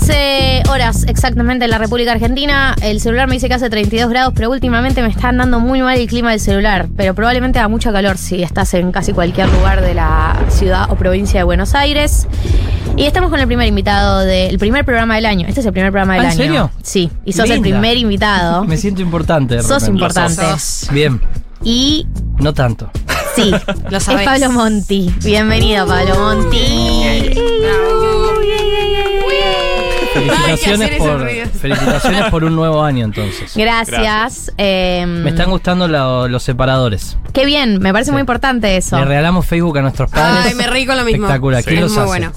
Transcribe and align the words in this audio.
15 0.00 0.64
horas 0.70 1.04
exactamente 1.06 1.66
en 1.66 1.70
la 1.70 1.78
República 1.78 2.10
Argentina. 2.10 2.74
El 2.82 2.98
celular 3.00 3.28
me 3.28 3.34
dice 3.34 3.46
que 3.46 3.54
hace 3.54 3.70
32 3.70 4.10
grados, 4.10 4.32
pero 4.34 4.50
últimamente 4.50 5.00
me 5.02 5.08
está 5.08 5.28
andando 5.28 5.60
muy 5.60 5.82
mal 5.82 5.96
el 5.96 6.08
clima 6.08 6.32
del 6.32 6.40
celular. 6.40 6.88
Pero 6.96 7.14
probablemente 7.14 7.60
haga 7.60 7.68
mucha 7.68 7.92
calor 7.92 8.18
si 8.18 8.42
estás 8.42 8.74
en 8.74 8.90
casi 8.90 9.12
cualquier 9.12 9.48
lugar 9.50 9.82
de 9.82 9.94
la 9.94 10.36
ciudad 10.48 10.90
o 10.90 10.96
provincia 10.96 11.38
de 11.38 11.44
Buenos 11.44 11.76
Aires. 11.76 12.26
Y 12.96 13.04
estamos 13.04 13.30
con 13.30 13.38
el 13.38 13.46
primer 13.46 13.68
invitado 13.68 14.18
del 14.20 14.58
primer 14.58 14.84
programa 14.84 15.14
del 15.14 15.26
año. 15.26 15.46
Este 15.46 15.60
es 15.60 15.66
el 15.66 15.72
primer 15.72 15.92
programa 15.92 16.14
del 16.14 16.22
¿Ah, 16.26 16.30
año. 16.30 16.40
en 16.42 16.46
serio? 16.48 16.70
Sí, 16.82 17.08
y 17.24 17.32
sos 17.32 17.48
el 17.48 17.60
primer 17.60 17.96
invitado. 17.96 18.64
Me 18.66 18.76
siento 18.76 19.00
importante. 19.00 19.54
de 19.58 19.62
sos 19.62 19.86
importante. 19.86 20.42
Bien, 20.90 21.20
Y 21.62 22.04
no 22.40 22.52
tanto. 22.52 22.90
sí, 23.36 23.52
Lo 23.90 23.98
es 23.98 24.02
sabés. 24.02 24.26
Pablo 24.26 24.50
Monti. 24.50 25.14
Bienvenido, 25.22 25.86
Pablo 25.86 26.16
Monti. 26.18 27.30
Felicitaciones 30.14 30.90
por, 30.98 31.28
felicitaciones 31.60 32.24
por 32.30 32.44
un 32.44 32.54
nuevo 32.56 32.82
año 32.82 33.04
entonces. 33.04 33.52
Gracias. 33.56 34.52
Em, 34.56 35.22
Me 35.22 35.30
están 35.30 35.50
gustando 35.50 35.88
lo- 35.88 36.28
los 36.28 36.42
separadores. 36.42 37.16
Qué 37.32 37.44
bien, 37.44 37.78
me 37.80 37.92
parece 37.92 38.12
muy 38.12 38.20
importante 38.20 38.76
eso. 38.76 38.98
Le 38.98 39.04
regalamos 39.04 39.44
Facebook 39.46 39.76
a 39.78 39.82
nuestros 39.82 40.10
padres. 40.10 40.46
Ay, 40.46 40.54
me 40.54 40.66
reí 40.66 40.86
con 40.86 40.96
lo 40.96 41.04
mismo. 41.04 41.26
Espectacular. 41.26 41.62
Sí. 41.62 41.68
¿Quién 41.70 41.78
Es 41.78 41.82
los 41.84 41.92
muy 41.92 42.00
hace? 42.00 42.08
bueno. 42.08 42.32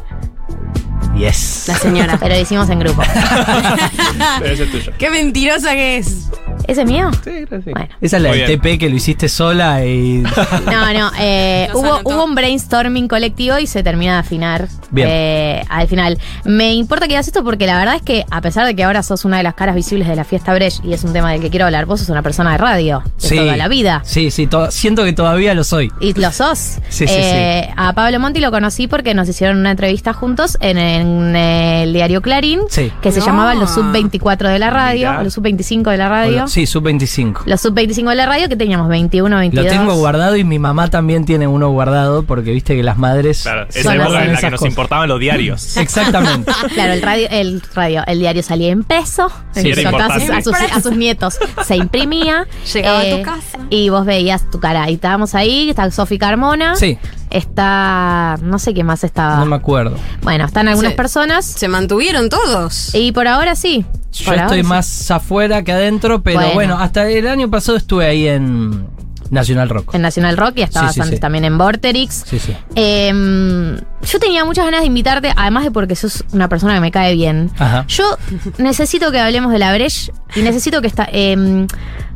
Yes. 1.17 1.65
La 1.67 1.75
señora. 1.77 2.17
Pero 2.19 2.35
lo 2.35 2.41
hicimos 2.41 2.69
en 2.69 2.79
grupo. 2.79 3.01
Debe 4.41 4.57
ser 4.57 4.71
tuyo. 4.71 4.91
Qué 4.97 5.09
mentirosa 5.09 5.71
que 5.73 5.97
es. 5.97 6.29
¿Ese 6.67 6.81
es 6.81 6.87
mío? 6.87 7.09
Sí, 7.23 7.31
gracias. 7.49 7.65
Bueno. 7.73 7.89
Esa 8.01 8.17
es 8.17 8.23
la 8.23 8.29
Muy 8.29 8.39
del. 8.39 8.59
TP 8.59 8.77
que 8.77 8.89
lo 8.89 8.95
hiciste 8.95 9.29
sola 9.29 9.85
y. 9.85 10.21
No, 10.65 10.93
no. 10.93 11.11
eh, 11.19 11.69
hubo, 11.73 11.99
hubo 12.03 12.25
un 12.25 12.35
brainstorming 12.35 13.07
colectivo 13.07 13.57
y 13.57 13.67
se 13.67 13.83
termina 13.83 14.13
de 14.13 14.19
afinar. 14.19 14.67
Bien. 14.91 15.07
eh, 15.11 15.63
al 15.69 15.87
final. 15.87 16.17
Me 16.45 16.73
importa 16.73 17.07
que 17.07 17.15
hagas 17.15 17.27
esto 17.27 17.43
porque 17.43 17.65
la 17.67 17.77
verdad 17.77 17.95
es 17.95 18.01
que, 18.01 18.25
a 18.29 18.41
pesar 18.41 18.65
de 18.65 18.75
que 18.75 18.83
ahora 18.83 19.01
sos 19.03 19.25
una 19.25 19.37
de 19.37 19.43
las 19.43 19.53
caras 19.53 19.75
visibles 19.75 20.07
de 20.07 20.15
la 20.15 20.23
fiesta 20.23 20.53
Brecht 20.53 20.83
y 20.85 20.93
es 20.93 21.03
un 21.03 21.13
tema 21.13 21.31
del 21.31 21.41
que 21.41 21.49
quiero 21.49 21.65
hablar, 21.65 21.85
vos 21.85 21.99
sos 21.99 22.09
una 22.09 22.21
persona 22.21 22.51
de 22.51 22.57
radio 22.57 23.03
de 23.21 23.35
toda 23.35 23.57
la 23.57 23.67
vida. 23.67 24.01
Sí, 24.05 24.31
sí, 24.31 24.47
to- 24.47 24.71
siento 24.71 25.03
que 25.03 25.13
todavía 25.13 25.53
lo 25.53 25.63
soy. 25.63 25.91
Y 25.99 26.13
lo 26.19 26.31
sos. 26.31 26.57
Sí, 26.89 27.05
sí, 27.05 27.05
Eh, 27.09 27.69
A 27.75 27.93
Pablo 27.93 28.19
Monti 28.19 28.39
lo 28.39 28.51
conocí 28.51 28.87
porque 28.87 29.13
nos 29.13 29.27
hicieron 29.29 29.57
una 29.57 29.71
entrevista 29.71 30.13
juntos 30.13 30.57
en, 30.61 30.77
en 30.77 31.35
el 31.35 31.93
diario 31.93 32.21
Clarín, 32.21 32.61
Sí. 32.69 32.91
que 33.01 33.11
se 33.11 33.19
No. 33.19 33.25
llamaba 33.27 33.53
Los 33.55 33.71
Sub-24 33.73 34.49
de 34.49 34.59
la 34.59 34.69
radio, 34.69 35.11
Mirá. 35.11 35.23
los 35.23 35.33
Sub-25 35.33 35.91
de 35.91 35.97
la 35.97 36.09
radio. 36.09 36.47
Sí, 36.57 36.65
sub 36.65 36.81
25. 36.85 37.43
Los 37.45 37.61
Sub-25 37.61 38.09
de 38.09 38.15
la 38.15 38.25
radio, 38.25 38.49
que 38.49 38.55
teníamos 38.55 38.89
21, 38.89 39.37
22. 39.37 39.63
Lo 39.63 39.71
tengo 39.71 39.93
guardado 39.93 40.35
y 40.37 40.43
mi 40.43 40.57
mamá 40.57 40.89
también 40.89 41.23
tiene 41.23 41.45
uno 41.45 41.69
guardado 41.69 42.23
porque 42.23 42.49
viste 42.51 42.75
que 42.75 42.81
las 42.81 42.97
madres. 42.97 43.43
Claro, 43.43 43.67
esa 43.71 43.93
época 43.95 44.25
en 44.25 44.33
la 44.33 44.39
que 44.39 44.49
nos 44.49 44.63
importaban 44.63 45.07
los 45.07 45.19
diarios. 45.19 45.77
Exactamente. 45.77 46.51
Claro, 46.73 46.93
el 46.93 47.01
radio, 47.03 47.27
el 47.29 47.61
radio, 47.75 48.01
el 48.07 48.17
diario 48.17 48.41
salía 48.41 48.69
impreso, 48.69 49.29
Sí, 49.51 49.59
en 49.59 49.67
era 49.79 49.91
su 49.91 49.97
casa, 49.97 50.19
importante. 50.19 50.33
a, 50.33 50.41
sus, 50.41 50.77
a 50.77 50.81
sus 50.81 50.97
nietos 50.97 51.37
se 51.63 51.75
imprimía. 51.75 52.47
eh, 52.49 52.67
Llegaba 52.73 53.01
a 53.01 53.09
tu 53.17 53.21
casa. 53.21 53.59
Y 53.69 53.89
vos 53.89 54.03
veías 54.07 54.49
tu 54.49 54.59
cara. 54.59 54.89
Y 54.89 54.95
estábamos 54.95 55.35
ahí, 55.35 55.69
está 55.69 55.91
Sofi 55.91 56.17
Carmona. 56.17 56.75
Sí, 56.75 56.97
Está. 57.37 58.37
No 58.41 58.59
sé 58.59 58.73
qué 58.73 58.83
más 58.83 59.03
estaba. 59.03 59.37
no 59.37 59.45
me 59.45 59.55
acuerdo. 59.55 59.95
Bueno, 60.21 60.45
están 60.45 60.67
algunas 60.67 60.91
Se- 60.91 60.97
personas. 60.97 61.45
Se 61.45 61.67
mantuvieron 61.67 62.29
todos. 62.29 62.93
Y 62.95 63.11
por 63.11 63.27
ahora 63.27 63.55
sí. 63.55 63.85
Yo 64.11 64.25
Por 64.25 64.33
ahora 64.33 64.43
estoy 64.45 64.61
sí. 64.63 64.67
más 64.67 65.11
afuera 65.11 65.63
que 65.63 65.71
adentro, 65.71 66.21
pero 66.23 66.39
Bueno. 66.39 66.53
bueno. 66.55 66.77
hasta 66.79 67.07
el 67.09 67.27
año 67.27 67.49
pasado 67.49 67.77
estuve 67.77 68.05
ahí 68.07 68.27
en 68.27 68.87
Nacional 69.31 69.69
Rock. 69.69 69.93
En 69.95 70.01
Nacional 70.01 70.37
Rock 70.37 70.53
y 70.57 70.61
estabas 70.61 70.91
Sí, 70.93 70.95
sí, 70.95 71.01
antes 71.01 71.17
sí. 71.17 71.21
también 71.21 71.45
en 71.45 71.57
Vorterix. 71.57 72.23
Sí, 72.27 72.39
sí. 72.39 72.55
Em, 72.75 73.75
yo 74.01 74.19
tenía 74.19 74.45
muchas 74.45 74.65
ganas 74.65 74.81
de 74.81 74.87
invitarte, 74.87 75.33
además 75.35 75.63
de 75.63 75.71
porque 75.71 75.95
sos 75.95 76.23
una 76.31 76.47
persona 76.49 76.73
que 76.75 76.79
me 76.81 76.91
cae 76.91 77.13
bien. 77.15 77.51
Ajá. 77.59 77.85
Yo 77.87 78.17
necesito 78.57 79.11
que 79.11 79.19
hablemos 79.19 79.51
de 79.51 79.59
la 79.59 79.73
Breche 79.73 80.11
y 80.35 80.41
necesito 80.41 80.81
que 80.81 80.87
esta, 80.87 81.07
em, 81.11 81.67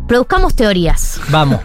produzcamos 0.07 0.55
teorías. 0.55 1.19
Vamos. 1.29 1.59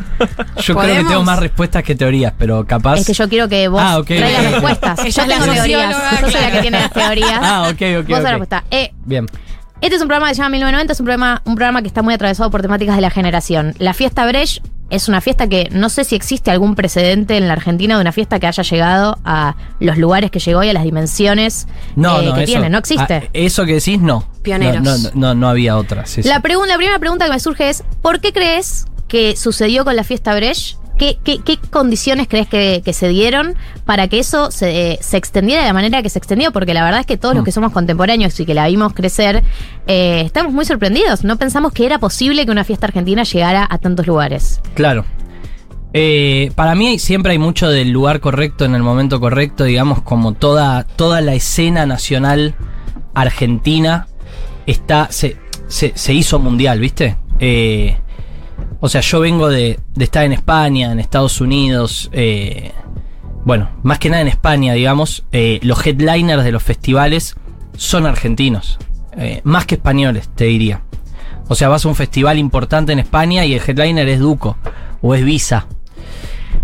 Yo 0.63 0.77
creo 0.77 0.97
que 1.03 1.05
tengo 1.09 1.23
más 1.25 1.39
respuestas 1.39 1.83
que 1.83 1.95
teorías, 1.95 2.33
pero 2.39 2.67
capaz. 2.67 2.99
Es 2.99 3.07
que 3.07 3.13
yo 3.15 3.29
quiero 3.29 3.49
que 3.49 3.69
vos 3.69 3.81
Ah, 3.83 3.99
ok, 3.99 4.07
traigas 4.07 4.45
ok. 4.47 4.51
respuestas. 4.53 5.15
Yo 5.15 5.27
tengo 5.27 5.45
teorías. 5.53 5.97
Yo 6.21 6.31
soy 6.31 6.41
la 6.41 6.51
que 6.53 6.61
tiene 6.61 6.79
las 6.81 6.93
teorías. 6.93 7.41
Ah, 7.43 7.69
ok, 7.71 7.83
ok. 8.03 8.09
Vos 8.09 8.23
la 8.23 8.31
respuesta. 8.31 8.65
Eh, 8.71 8.93
Bien. 9.05 9.27
este 9.81 9.97
es 9.97 10.03
un 10.03 10.09
programa 10.09 10.29
que 10.29 10.35
se 10.35 10.43
llama 10.43 10.51
1990, 10.51 10.93
es 10.93 11.01
un 11.01 11.07
programa, 11.07 11.43
un 11.45 11.55
programa 11.57 11.83
que 11.83 11.89
está 11.89 12.03
muy 12.03 12.15
atravesado 12.15 12.51
por 12.51 12.63
temáticas 12.63 12.95
de 12.97 13.03
la 13.03 13.11
generación. 13.11 13.75
La 13.79 13.95
fiesta 13.95 14.25
Brecht 14.27 14.65
es 14.91 15.09
una 15.09 15.21
fiesta 15.21 15.49
que 15.49 15.69
no 15.73 15.89
sé 15.89 16.05
si 16.05 16.15
existe 16.15 16.51
algún 16.51 16.75
precedente 16.75 17.37
en 17.37 17.49
la 17.49 17.55
Argentina 17.55 17.97
de 17.97 18.01
una 18.01 18.13
fiesta 18.13 18.39
que 18.39 18.47
haya 18.47 18.63
llegado 18.63 19.19
a 19.25 19.57
los 19.81 19.99
lugares 19.99 20.31
que 20.31 20.39
llegó 20.39 20.63
y 20.63 20.69
a 20.69 20.73
las 20.73 20.85
dimensiones 20.85 21.67
No, 21.97 22.21
eh, 22.21 22.27
no, 22.27 22.35
que 22.35 22.45
eso, 22.45 22.53
tiene. 22.53 22.71
No 22.71 22.79
existe. 22.79 23.31
eso 23.33 23.65
que 23.65 23.75
decís, 23.75 24.01
no. 24.01 24.29
Pioneros. 24.43 24.83
No, 24.83 24.97
no, 24.99 25.11
no, 25.15 25.35
no 25.35 25.49
había 25.49 25.77
otra. 25.77 26.07
sí. 26.07 26.23
La, 26.23 26.35
la 26.37 26.77
primera 26.77 26.99
pregunta 26.99 27.27
que 27.27 27.33
me 27.33 27.41
surge 27.41 27.69
es, 27.69 27.83
¿por 28.03 28.21
qué 28.21 28.33
crees 28.33 28.87
que 29.09 29.37
sucedió 29.37 29.85
con 29.85 29.97
la 29.97 30.05
fiesta 30.05 30.35
Brecht? 30.35 30.77
¿Qué, 30.99 31.19
qué, 31.23 31.39
qué 31.45 31.59
condiciones 31.71 32.27
crees 32.29 32.49
que, 32.49 32.81
que 32.85 32.93
se 32.93 33.09
dieron 33.09 33.55
para 33.85 34.09
que 34.09 34.19
eso 34.19 34.51
se, 34.51 34.99
se 35.03 35.17
extendiera 35.17 35.61
de 35.63 35.69
la 35.69 35.75
manera 35.75 36.03
que 36.03 36.09
se 36.09 36.19
extendió? 36.19 36.53
Porque 36.53 36.73
la 36.75 36.83
verdad 36.85 37.01
es 37.01 37.07
que 37.07 37.17
todos 37.17 37.35
los 37.35 37.43
Mm. 37.43 37.45
que 37.45 37.53
somos 37.53 37.73
contemporáneos 37.73 38.39
y 38.41 38.47
que 38.47 38.55
la 38.55 38.67
vimos 38.69 38.95
crecer, 38.95 39.43
eh, 39.87 40.23
estamos 40.25 40.53
muy 40.53 40.65
sorprendidos. 40.65 41.23
No 41.25 41.37
pensamos 41.37 41.73
que 41.73 41.85
era 41.87 41.99
posible 41.99 42.45
que 42.47 42.51
una 42.51 42.65
fiesta 42.65 42.87
argentina 42.87 43.25
llegara 43.25 43.67
a 43.69 43.79
tantos 43.79 44.07
lugares. 44.07 44.61
Claro. 44.75 45.05
Eh, 45.93 46.51
para 46.55 46.75
mí 46.75 46.99
siempre 46.99 47.33
hay 47.33 47.39
mucho 47.39 47.69
del 47.71 47.91
lugar 47.91 48.21
correcto 48.21 48.65
en 48.65 48.75
el 48.75 48.83
momento 48.83 49.19
correcto, 49.21 49.65
digamos, 49.65 50.03
como 50.03 50.33
toda, 50.33 50.85
toda 50.85 51.21
la 51.21 51.35
escena 51.35 51.87
nacional 51.87 52.55
argentina 53.15 54.07
está. 54.67 55.09
se, 55.11 55.37
se, 55.69 55.93
se 55.95 56.13
hizo 56.15 56.39
mundial, 56.39 56.81
¿viste? 56.81 57.17
Eh, 57.39 57.99
o 58.81 58.89
sea, 58.89 59.01
yo 59.01 59.21
vengo 59.21 59.49
de, 59.49 59.79
estar 59.99 60.25
en 60.25 60.33
España, 60.33 60.93
en 60.93 61.01
Estados 61.01 61.41
Unidos. 61.41 62.11
eh, 62.13 62.73
bueno, 63.45 63.71
más 63.85 64.01
que 64.01 64.11
nada 64.11 64.23
en 64.23 64.29
España, 64.29 64.73
digamos. 64.75 65.25
eh, 65.31 65.61
los 65.63 65.87
headliners 65.87 66.43
de 66.43 66.51
los 66.51 66.65
festivales 66.65 67.37
son 67.77 68.05
argentinos. 68.05 68.79
eh, 69.17 69.41
más 69.45 69.65
que 69.67 69.77
españoles, 69.77 70.29
te 70.35 70.45
diría. 70.45 70.83
O 71.49 71.55
sea, 71.55 71.69
vas 71.69 71.85
a 71.85 71.89
un 71.89 71.95
festival 71.95 72.39
importante 72.39 72.93
en 72.93 72.99
España 72.99 73.45
y 73.47 73.55
el 73.55 73.63
headliner 73.65 74.09
es 74.09 74.19
Duco, 74.19 74.59
o 75.01 75.15
es 75.15 75.25
Visa, 75.25 75.67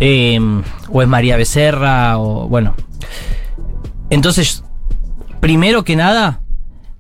eh, 0.01 0.39
o 0.91 1.03
es 1.03 1.09
María 1.09 1.37
Becerra, 1.37 2.17
bueno. 2.17 2.75
Entonces, 4.11 4.65
primero 5.41 5.85
que 5.85 5.97
nada, 5.97 6.43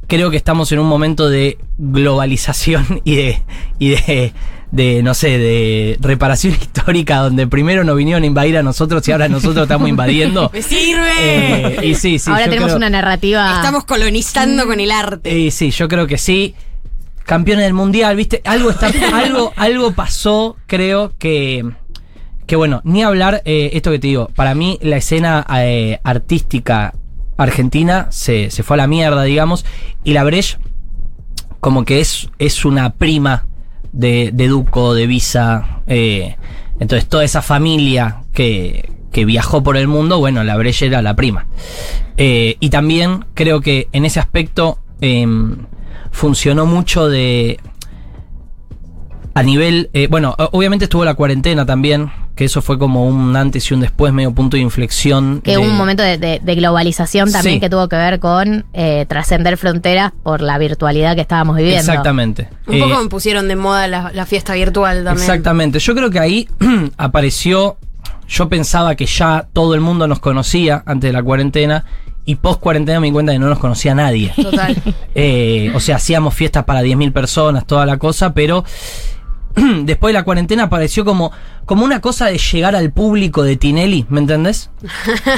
creo 0.07 0.31
que 0.31 0.37
estamos 0.37 0.71
en 0.73 0.79
un 0.79 0.87
momento 0.87 1.29
de 1.29 1.59
globalización 1.77 3.01
y 3.05 3.17
de, 3.17 3.43
y 3.79 3.89
de, 3.91 4.33
de, 4.73 5.03
no 5.03 5.15
sé, 5.15 5.39
de 5.39 5.97
reparación 6.01 6.55
histórica, 6.61 7.19
donde 7.19 7.47
primero 7.47 7.85
nos 7.85 7.97
vinieron 7.97 8.25
a 8.25 8.27
invadir 8.27 8.57
a 8.57 8.63
nosotros 8.65 9.07
y 9.07 9.13
ahora 9.13 9.29
nosotros 9.29 9.63
estamos 9.65 9.89
invadiendo. 9.89 10.51
¡Me 10.53 10.63
sirve! 10.63 11.11
Eh, 11.21 11.81
y 11.87 11.95
sí, 11.95 12.19
sí, 12.19 12.31
Ahora 12.31 12.45
tenemos 12.45 12.65
creo- 12.67 12.77
una 12.79 12.91
narrativa. 12.91 13.55
Estamos 13.57 13.85
colonizando 13.85 14.67
con 14.67 14.81
el 14.81 14.91
arte. 14.91 15.39
y 15.39 15.51
sí, 15.53 15.71
yo 15.71 15.87
creo 15.87 16.07
que 16.09 16.19
sí. 16.19 16.55
Campeones 17.25 17.67
del 17.67 17.75
mundial, 17.75 18.17
¿viste? 18.17 18.41
Algo 18.45 18.71
está, 18.71 18.91
algo, 19.15 19.53
algo 19.55 19.93
pasó, 19.93 20.57
creo 20.67 21.13
que. 21.19 21.65
Que 22.47 22.57
bueno, 22.57 22.81
ni 22.85 23.03
hablar, 23.05 23.41
eh, 23.45 23.71
esto 23.75 23.93
que 23.93 24.01
te 24.01 24.09
digo, 24.09 24.29
para 24.35 24.55
mí 24.57 24.77
la 24.83 24.97
escena 24.97 25.47
eh, 25.59 26.01
artística 26.03 26.93
argentina 27.37 28.09
se, 28.11 28.51
se 28.51 28.63
fue 28.65 28.75
a 28.75 28.79
la 28.79 28.87
mierda, 28.89 29.23
digamos, 29.23 29.65
y 30.03 30.13
la 30.13 30.25
Breche 30.25 30.59
como 31.61 31.85
que 31.85 32.01
es, 32.01 32.29
es 32.39 32.65
una 32.65 32.95
prima 32.95 33.47
de, 33.93 34.31
de 34.33 34.49
Duco, 34.49 34.95
de 34.95 35.07
Visa, 35.07 35.83
eh, 35.87 36.37
entonces 36.81 37.09
toda 37.09 37.25
esa 37.25 37.43
familia 37.43 38.23
que, 38.33 38.91
que 39.13 39.25
viajó 39.25 39.63
por 39.63 39.77
el 39.77 39.87
mundo, 39.87 40.19
bueno, 40.19 40.43
la 40.43 40.57
Breche 40.57 40.87
era 40.87 41.03
la 41.03 41.15
prima. 41.15 41.47
Eh, 42.17 42.57
y 42.61 42.71
también 42.71 43.27
creo 43.35 43.61
que 43.61 43.89
en 43.93 44.05
ese 44.05 44.21
aspecto 44.21 44.79
em, 45.01 45.67
funcionó 46.11 46.67
mucho 46.67 47.09
de... 47.09 47.61
A 49.35 49.43
nivel, 49.43 49.89
eh, 49.95 50.09
bueno, 50.11 50.35
obviamente 50.53 50.85
estuvo 50.85 51.07
la 51.07 51.15
cuarentena 51.15 51.65
también, 51.65 52.11
que 52.35 52.47
eso 52.47 52.63
fue 52.63 52.79
como 52.79 53.07
un 53.07 53.37
antes 53.37 53.71
y 53.71 53.75
un 53.75 53.81
después, 53.81 54.13
medio 54.13 54.33
punto 54.33 54.57
de 54.57 54.63
inflexión. 54.63 55.41
que 55.43 55.53
de- 55.53 55.59
hubo 55.59 55.67
un 55.67 55.77
momento 55.77 56.03
de, 56.03 56.17
de- 56.17 56.41
de 56.43 56.55
globalización 56.55 57.31
también 57.31 57.57
Sí. 57.57 57.61
que 57.61 57.69
tuvo 57.69 57.89
que 57.89 57.97
ver 57.97 58.21
con 58.21 58.65
eh, 58.73 59.05
trascender 59.09 59.57
fronteras 59.59 60.13
por 60.23 60.41
la 60.41 60.57
virtualidad 60.59 61.15
que 61.15 61.21
estábamos 61.21 61.57
viviendo. 61.57 61.81
Exactamente. 61.81 62.49
Un 62.67 62.75
Eh, 62.77 62.81
poco 62.81 63.03
me 63.03 63.09
pusieron 63.09 63.49
de 63.49 63.57
moda 63.57 63.87
la, 63.89 64.11
la 64.15 64.25
fiesta 64.27 64.55
virtual 64.55 65.05
también. 65.05 65.19
Exactamente. 65.29 65.79
Yo 65.79 65.95
creo 65.95 66.11
que 66.11 66.19
ahí 66.21 66.49
apareció. 66.97 67.77
Yo 68.29 68.49
pensaba 68.49 68.95
que 68.95 69.05
ya 69.05 69.47
todo 69.53 69.75
el 69.75 69.81
mundo 69.83 70.07
nos 70.09 70.19
conocía 70.21 70.83
antes 70.87 71.09
de 71.09 71.13
la 71.13 71.23
cuarentena. 71.23 71.85
Y 72.25 72.37
post 72.37 72.61
cuarentena 72.61 73.01
me 73.01 73.09
di 73.09 73.13
cuenta 73.13 73.33
que 73.33 73.39
no 73.41 73.49
nos 73.49 73.59
conocía 73.59 73.95
nadie. 73.95 74.33
Total. 74.41 74.75
Eh, 75.15 75.71
o 75.75 75.81
sea, 75.81 75.97
hacíamos 75.97 76.33
fiestas 76.33 76.65
para 76.65 76.83
10.000 76.83 77.13
personas, 77.13 77.67
toda 77.67 77.85
la 77.85 77.99
cosa, 77.99 78.33
pero 78.33 78.65
después 79.85 80.13
de 80.15 80.19
la 80.19 80.25
cuarentena 80.25 80.65
apareció 80.65 81.05
como, 81.05 81.33
como 81.67 81.85
una 81.85 82.01
cosa 82.01 82.27
de 82.27 82.39
llegar 82.39 82.75
al 82.77 82.93
público 82.93 83.43
de 83.45 83.57
Tinelli, 83.57 84.05
¿me 84.09 84.21
entendés? 84.21 84.71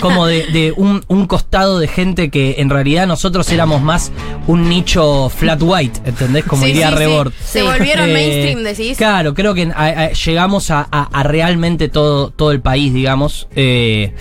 Como 0.01 0.27
de, 0.27 0.47
de 0.47 0.73
un, 0.77 1.05
un 1.09 1.27
costado 1.27 1.79
de 1.79 1.87
gente 1.87 2.31
que 2.31 2.57
en 2.59 2.71
realidad 2.71 3.07
nosotros 3.07 3.51
éramos 3.53 3.83
más 3.83 4.11
un 4.47 4.69
nicho 4.69 5.29
flat 5.29 5.61
white, 5.63 6.01
¿entendés? 6.05 6.45
Como 6.45 6.63
Sí, 6.63 6.69
diría 6.69 6.89
sí, 6.89 6.93
sí. 6.95 6.99
Rebord. 6.99 7.33
Se 7.45 7.63
volvieron 7.63 8.09
Eh, 8.09 8.13
mainstream, 8.13 8.63
decís. 8.65 8.97
Claro, 8.97 9.35
creo 9.35 9.55
que 9.55 9.71
a- 9.75 9.85
a- 9.85 10.13
llegamos 10.13 10.71
a, 10.71 10.89
a- 10.91 11.09
a 11.13 11.23
realmente 11.23 11.89
todo, 11.89 12.31
todo 12.31 12.53
el 12.53 12.61
país, 12.61 12.93
digamos. 12.95 13.47
Eh, 13.55 14.15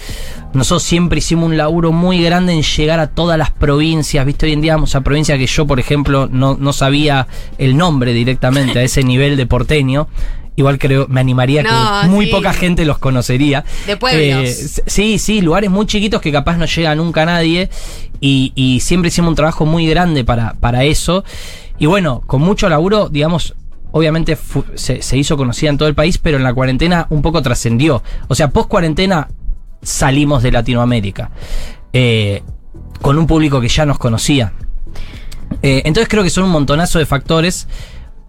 nosotros 0.53 0.83
siempre 0.83 1.17
hicimos 1.17 1.45
un 1.45 1.57
laburo 1.57 1.91
muy 1.91 2.21
grande 2.21 2.53
en 2.53 2.61
llegar 2.61 2.99
a 2.99 3.07
todas 3.07 3.37
las 3.39 3.49
provincias, 3.49 4.23
¿viste? 4.25 4.45
Hoy 4.45 4.53
en 4.53 4.61
día 4.61 4.75
vamos 4.75 4.93
a 4.95 5.01
provincias 5.01 5.39
que 5.39 5.47
yo, 5.47 5.65
por 5.65 5.79
ejemplo, 5.79 6.29
no, 6.31 6.55
no 6.59 6.73
sabía 6.73 7.27
el 7.57 7.75
nombre 7.75 8.13
directamente, 8.13 8.77
a 8.79 8.83
ese 8.83 9.03
nivel 9.03 9.35
de 9.35 9.45
porteño. 9.47 10.07
Igual 10.55 10.77
creo, 10.77 11.07
me 11.09 11.19
animaría 11.19 11.63
No, 11.63 11.69
que 12.03 12.07
muy 12.09 12.25
sí. 12.27 12.31
poca 12.31 12.53
gente 12.53 12.85
los 12.85 12.99
conocería. 12.99 13.65
De 13.87 13.97
pueblos. 13.97 14.21
Eh, 14.49 14.81
sí, 14.85 15.17
sí, 15.17 15.41
lugares 15.41 15.71
muy 15.71 15.85
chiquitos 15.87 16.21
que 16.21 16.31
capaz 16.31 16.57
no 16.57 16.65
llega 16.65 16.93
nunca 16.95 17.23
a 17.23 17.25
nadie. 17.25 17.69
Y, 18.21 18.51
y 18.55 18.79
siempre 18.81 19.07
hicimos 19.09 19.29
un 19.29 19.35
trabajo 19.35 19.65
muy 19.65 19.87
grande 19.87 20.23
para, 20.23 20.53
para 20.53 20.83
eso. 20.83 21.23
Y 21.79 21.87
bueno, 21.87 22.21
con 22.27 22.41
mucho 22.41 22.69
laburo, 22.69 23.09
digamos, 23.09 23.55
obviamente 23.91 24.37
se, 24.75 25.01
se 25.01 25.17
hizo 25.17 25.37
conocida 25.37 25.71
en 25.71 25.77
todo 25.77 25.89
el 25.89 25.95
país, 25.95 26.17
pero 26.19 26.37
en 26.37 26.43
la 26.43 26.53
cuarentena 26.53 27.07
un 27.09 27.21
poco 27.23 27.41
trascendió. 27.41 28.03
O 28.27 28.35
sea, 28.35 28.49
post 28.49 28.69
cuarentena 28.69 29.27
salimos 29.81 30.43
de 30.43 30.51
Latinoamérica. 30.51 31.31
eh, 31.93 32.43
con 33.01 33.17
un 33.17 33.27
público 33.27 33.59
que 33.59 33.67
ya 33.67 33.85
nos 33.85 33.99
conocía. 33.99 34.53
Eh, 35.61 35.81
entonces 35.85 36.07
creo 36.09 36.23
que 36.23 36.29
son 36.29 36.45
un 36.45 36.51
montonazo 36.51 36.99
de 36.99 37.05
factores. 37.05 37.67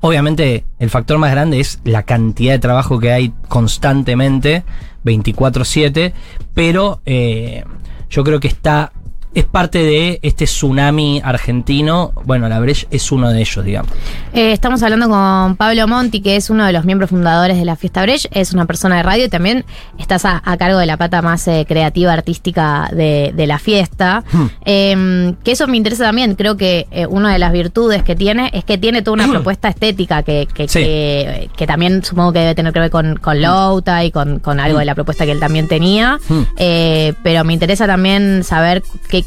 Obviamente 0.07 0.67
el 0.79 0.91
factor 0.91 1.17
más 1.17 1.31
grande 1.31 1.61
es 1.61 1.81
la 1.83 2.03
cantidad 2.03 2.53
de 2.53 2.59
trabajo 2.59 2.99
que 2.99 3.11
hay 3.11 3.33
constantemente, 3.49 4.63
24/7, 5.03 6.13
pero 6.53 7.01
eh, 7.07 7.65
yo 8.11 8.23
creo 8.23 8.39
que 8.39 8.49
está 8.49 8.93
es 9.35 9.45
parte 9.45 9.79
de 9.79 10.21
este 10.23 10.45
tsunami 10.45 11.21
argentino. 11.25 12.13
Bueno, 12.25 12.49
la 12.49 12.61
Breche 12.61 12.87
es 12.91 13.11
uno 13.13 13.31
de 13.31 13.41
ellos, 13.41 13.65
digamos. 13.65 13.91
Eh, 14.33 14.53
estamos 14.53 14.83
hablando 14.83 15.09
con 15.09 15.57
Pablo 15.57 15.87
Monti, 15.89 16.21
que 16.21 16.37
es 16.37 16.51
uno 16.51 16.65
de 16.65 16.73
los 16.73 16.85
miembros 16.85 17.11
fundadores 17.11 17.57
de 17.59 17.65
la 17.65 17.77
Fiesta 17.77 18.03
Brecht. 18.03 18.27
Es 18.31 18.53
una 18.53 18.67
persona 18.67 18.97
de 18.97 19.03
radio 19.03 19.25
y 19.25 19.29
también 19.29 19.65
estás 19.99 20.25
a, 20.25 20.41
a 20.45 20.57
cargo 20.57 20.79
de 20.79 20.87
la 20.87 20.97
pata 20.97 21.21
más 21.23 21.47
eh, 21.49 21.65
creativa, 21.69 22.13
artística 22.13 22.89
de, 22.93 23.33
de 23.35 23.47
la 23.47 23.59
fiesta. 23.59 24.25
Hmm. 24.33 24.47
Eh, 24.65 25.35
que 25.43 25.53
eso 25.53 25.67
me 25.67 25.77
interesa 25.77 26.05
también. 26.05 26.35
Creo 26.37 26.57
que 26.57 26.87
eh, 26.91 27.07
una 27.07 27.33
de 27.33 27.39
las 27.39 27.53
virtudes 27.53 28.03
que 28.03 28.15
tiene 28.15 28.51
es 28.53 28.65
que 28.65 28.79
tiene 28.79 29.03
toda 29.03 29.15
una 29.15 29.29
propuesta 29.31 29.69
estética 29.69 30.23
que, 30.23 30.47
que, 30.53 30.65
Hmm. 30.65 30.69
Sí. 30.69 30.79
que, 30.79 31.51
que 31.57 31.67
también 31.67 32.03
supongo 32.05 32.33
que 32.33 32.39
debe 32.41 32.55
tener 32.55 32.73
que 32.73 32.81
ver 32.81 32.91
con, 32.91 33.17
con 33.17 33.41
Louta 33.41 34.05
y 34.05 34.11
con, 34.11 34.39
con 34.39 34.61
algo 34.61 34.79
de 34.79 34.85
la 34.85 34.95
propuesta 34.95 35.25
que 35.25 35.33
él 35.33 35.41
también 35.41 35.69
tenía. 35.69 36.19
Hmm. 36.29 36.43
Pero 36.57 37.45
me 37.45 37.53
interesa 37.53 37.87
también 37.87 38.43
saber 38.45 38.83
qué, 39.09 39.24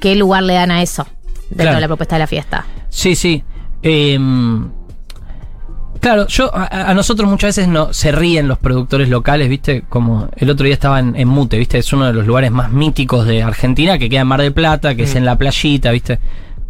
qué 0.00 0.16
lugar 0.16 0.42
le 0.42 0.54
dan 0.54 0.70
a 0.70 0.82
eso 0.82 1.06
dentro 1.48 1.56
Claro. 1.64 1.74
de 1.76 1.80
la 1.82 1.86
propuesta 1.88 2.16
de 2.16 2.20
la 2.20 2.26
fiesta. 2.26 2.66
Sí, 2.88 3.14
sí. 3.14 3.42
Em, 3.82 4.68
claro, 6.00 6.26
yo 6.28 6.50
a, 6.54 6.90
a 6.90 6.94
nosotros 6.94 7.28
muchas 7.30 7.56
veces 7.56 7.68
no 7.68 7.92
se 7.92 8.12
ríen 8.12 8.48
los 8.48 8.58
productores 8.58 9.08
locales, 9.08 9.48
¿viste? 9.48 9.82
Como 9.88 10.28
el 10.36 10.50
otro 10.50 10.64
día 10.64 10.74
estaba 10.74 10.98
en, 11.00 11.14
en 11.16 11.28
Mute, 11.28 11.58
¿viste? 11.58 11.78
Es 11.78 11.92
uno 11.92 12.06
de 12.06 12.12
los 12.12 12.26
lugares 12.26 12.50
más 12.50 12.70
míticos 12.72 13.26
de 13.26 13.42
Argentina, 13.42 13.98
que 13.98 14.08
queda 14.08 14.20
en 14.22 14.26
Mar 14.26 14.40
del 14.42 14.52
Plata, 14.52 14.94
que 14.94 15.04
es 15.04 15.14
en 15.14 15.24
la 15.24 15.36
playita, 15.36 15.90
¿viste? 15.90 16.18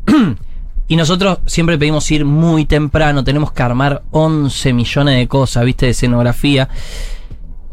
y 0.89 0.97
nosotros 0.97 1.39
siempre 1.47 1.79
pedimos 1.79 2.11
ir 2.11 2.25
muy 2.25 2.65
temprano, 2.65 3.23
tenemos 3.25 3.53
que 3.53 3.63
armar 3.63 4.03
11 4.11 4.73
millones 4.73 5.17
de 5.17 5.29
cosas, 5.29 5.65
¿viste? 5.65 5.87
De 5.87 5.93
escenografía. 5.93 6.69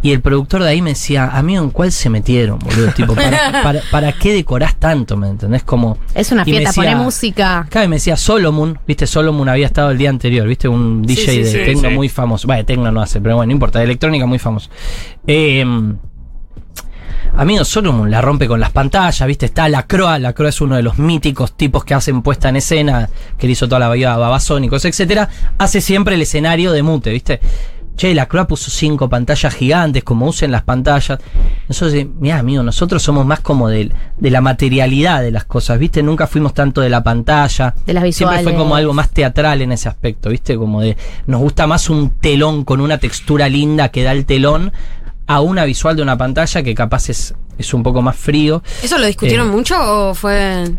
Y 0.02 0.12
el 0.12 0.22
productor 0.22 0.62
de 0.62 0.70
ahí 0.70 0.82
me 0.82 0.92
decía, 0.92 1.26
amigo, 1.26 1.64
¿en 1.64 1.72
cuál 1.72 1.92
se 1.92 2.10
metieron, 2.12 2.60
boludo? 2.60 2.92
Tipo, 2.92 3.16
¿para, 3.16 3.64
para, 3.64 3.82
para 3.90 4.12
qué 4.14 4.32
decorás 4.32 4.76
tanto, 4.76 5.18
me 5.18 5.28
entendés? 5.28 5.64
Como... 5.64 5.98
Es 6.14 6.32
una 6.32 6.44
y 6.44 6.46
fiesta, 6.52 6.70
decía- 6.70 6.84
pone 6.84 6.96
música. 7.04 7.60
Acá 7.62 7.88
me 7.88 7.96
decía 7.96 8.16
Solomon, 8.16 8.78
viste, 8.86 9.08
Solomon 9.08 9.50
había 9.50 9.66
estado 9.66 9.90
el 9.90 9.98
día 9.98 10.12
anterior, 10.12 10.48
viste, 10.48 10.68
un 10.68 11.02
DJ 11.02 11.26
sí, 11.26 11.38
de 11.42 11.52
sí. 11.52 11.58
tecno 11.66 11.90
muy 11.90 12.10
famoso. 12.10 12.46
Bueno, 12.46 12.60
de 12.60 12.66
tecno 12.66 12.92
no 12.92 13.02
hace, 13.02 13.20
pero 13.22 13.38
bueno, 13.38 13.48
no 13.48 13.54
importa, 13.54 13.80
de 13.80 13.86
electrónica 13.86 14.28
muy 14.28 14.38
famoso. 14.38 14.70
Eh, 15.26 15.66
amigo, 17.36 17.66
Solomon 17.66 18.10
la 18.10 18.22
rompe 18.22 18.48
con 18.48 18.60
las 18.60 18.72
pantallas, 18.72 19.28
viste, 19.28 19.48
está 19.48 19.68
la 19.70 19.88
Croa, 19.88 20.20
la 20.20 20.34
Croa 20.34 20.50
es 20.50 20.62
uno 20.62 20.76
de 20.76 20.84
los 20.84 20.98
míticos 21.00 21.56
tipos 21.58 21.84
que 21.84 21.94
hacen 21.94 22.22
puesta 22.22 22.50
en 22.50 22.58
escena, 22.58 23.10
que 23.38 23.48
le 23.48 23.54
hizo 23.54 23.68
toda 23.68 23.80
la 23.80 23.88
bahía 23.88 24.14
a 24.14 24.18
Babasónicos, 24.18 24.86
etcétera, 24.86 25.30
hace 25.58 25.82
siempre 25.82 26.16
el 26.16 26.22
escenario 26.22 26.72
de 26.72 26.84
mute, 26.84 27.12
viste. 27.12 27.40
Che, 27.98 28.14
la 28.14 28.28
Croa 28.28 28.46
puso 28.48 28.70
cinco 28.72 29.10
pantallas 29.10 29.54
gigantes, 29.56 30.04
como 30.04 30.28
usen 30.28 30.52
las 30.52 30.62
pantallas. 30.62 31.20
Nosotros, 31.68 32.06
mira, 32.20 32.38
amigo, 32.38 32.62
nosotros 32.64 33.02
somos 33.04 33.26
más 33.26 33.40
como 33.42 33.68
de, 33.70 33.92
de 34.18 34.30
la 34.30 34.40
materialidad 34.40 35.22
de 35.22 35.32
las 35.32 35.46
cosas, 35.46 35.80
¿viste? 35.80 36.04
Nunca 36.04 36.28
fuimos 36.28 36.54
tanto 36.54 36.80
de 36.82 36.90
la 36.90 37.04
pantalla. 37.04 37.74
De 37.86 37.94
las 37.94 38.04
Siempre 38.16 38.38
fue 38.38 38.44
visuales. 38.46 38.60
como 38.60 38.76
algo 38.76 38.94
más 38.94 39.10
teatral 39.10 39.62
en 39.64 39.72
ese 39.72 39.90
aspecto, 39.90 40.30
¿viste? 40.30 40.56
Como 40.56 40.82
de. 40.82 40.96
Nos 41.26 41.42
gusta 41.42 41.66
más 41.68 41.90
un 41.90 42.12
telón 42.12 42.64
con 42.64 42.80
una 42.82 43.00
textura 43.00 43.50
linda 43.50 43.90
que 43.90 44.04
da 44.04 44.12
el 44.12 44.26
telón 44.26 44.72
a 45.26 45.42
una 45.42 45.66
visual 45.66 45.96
de 45.96 46.04
una 46.04 46.18
pantalla 46.18 46.64
que 46.64 46.74
capaz 46.76 47.10
es, 47.10 47.34
es 47.58 47.74
un 47.74 47.84
poco 47.84 48.02
más 48.04 48.16
frío. 48.16 48.62
¿Eso 48.84 48.98
lo 48.98 49.08
discutieron 49.08 49.48
Eh, 49.48 49.52
mucho 49.52 49.76
o 49.80 50.14
fue.? 50.14 50.72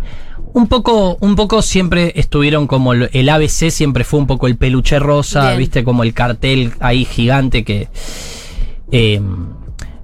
Un 0.54 0.66
poco, 0.68 1.16
un 1.20 1.36
poco 1.36 1.62
siempre 1.62 2.12
estuvieron 2.16 2.66
como 2.66 2.92
el, 2.92 3.10
el 3.12 3.28
ABC 3.28 3.70
siempre 3.70 4.04
fue 4.04 4.20
un 4.20 4.26
poco 4.26 4.46
el 4.46 4.56
peluche 4.56 4.98
rosa, 4.98 5.46
Bien. 5.48 5.58
viste, 5.58 5.84
como 5.84 6.02
el 6.02 6.14
cartel 6.14 6.72
ahí 6.80 7.04
gigante 7.04 7.64
que. 7.64 7.88
eh, 8.90 9.20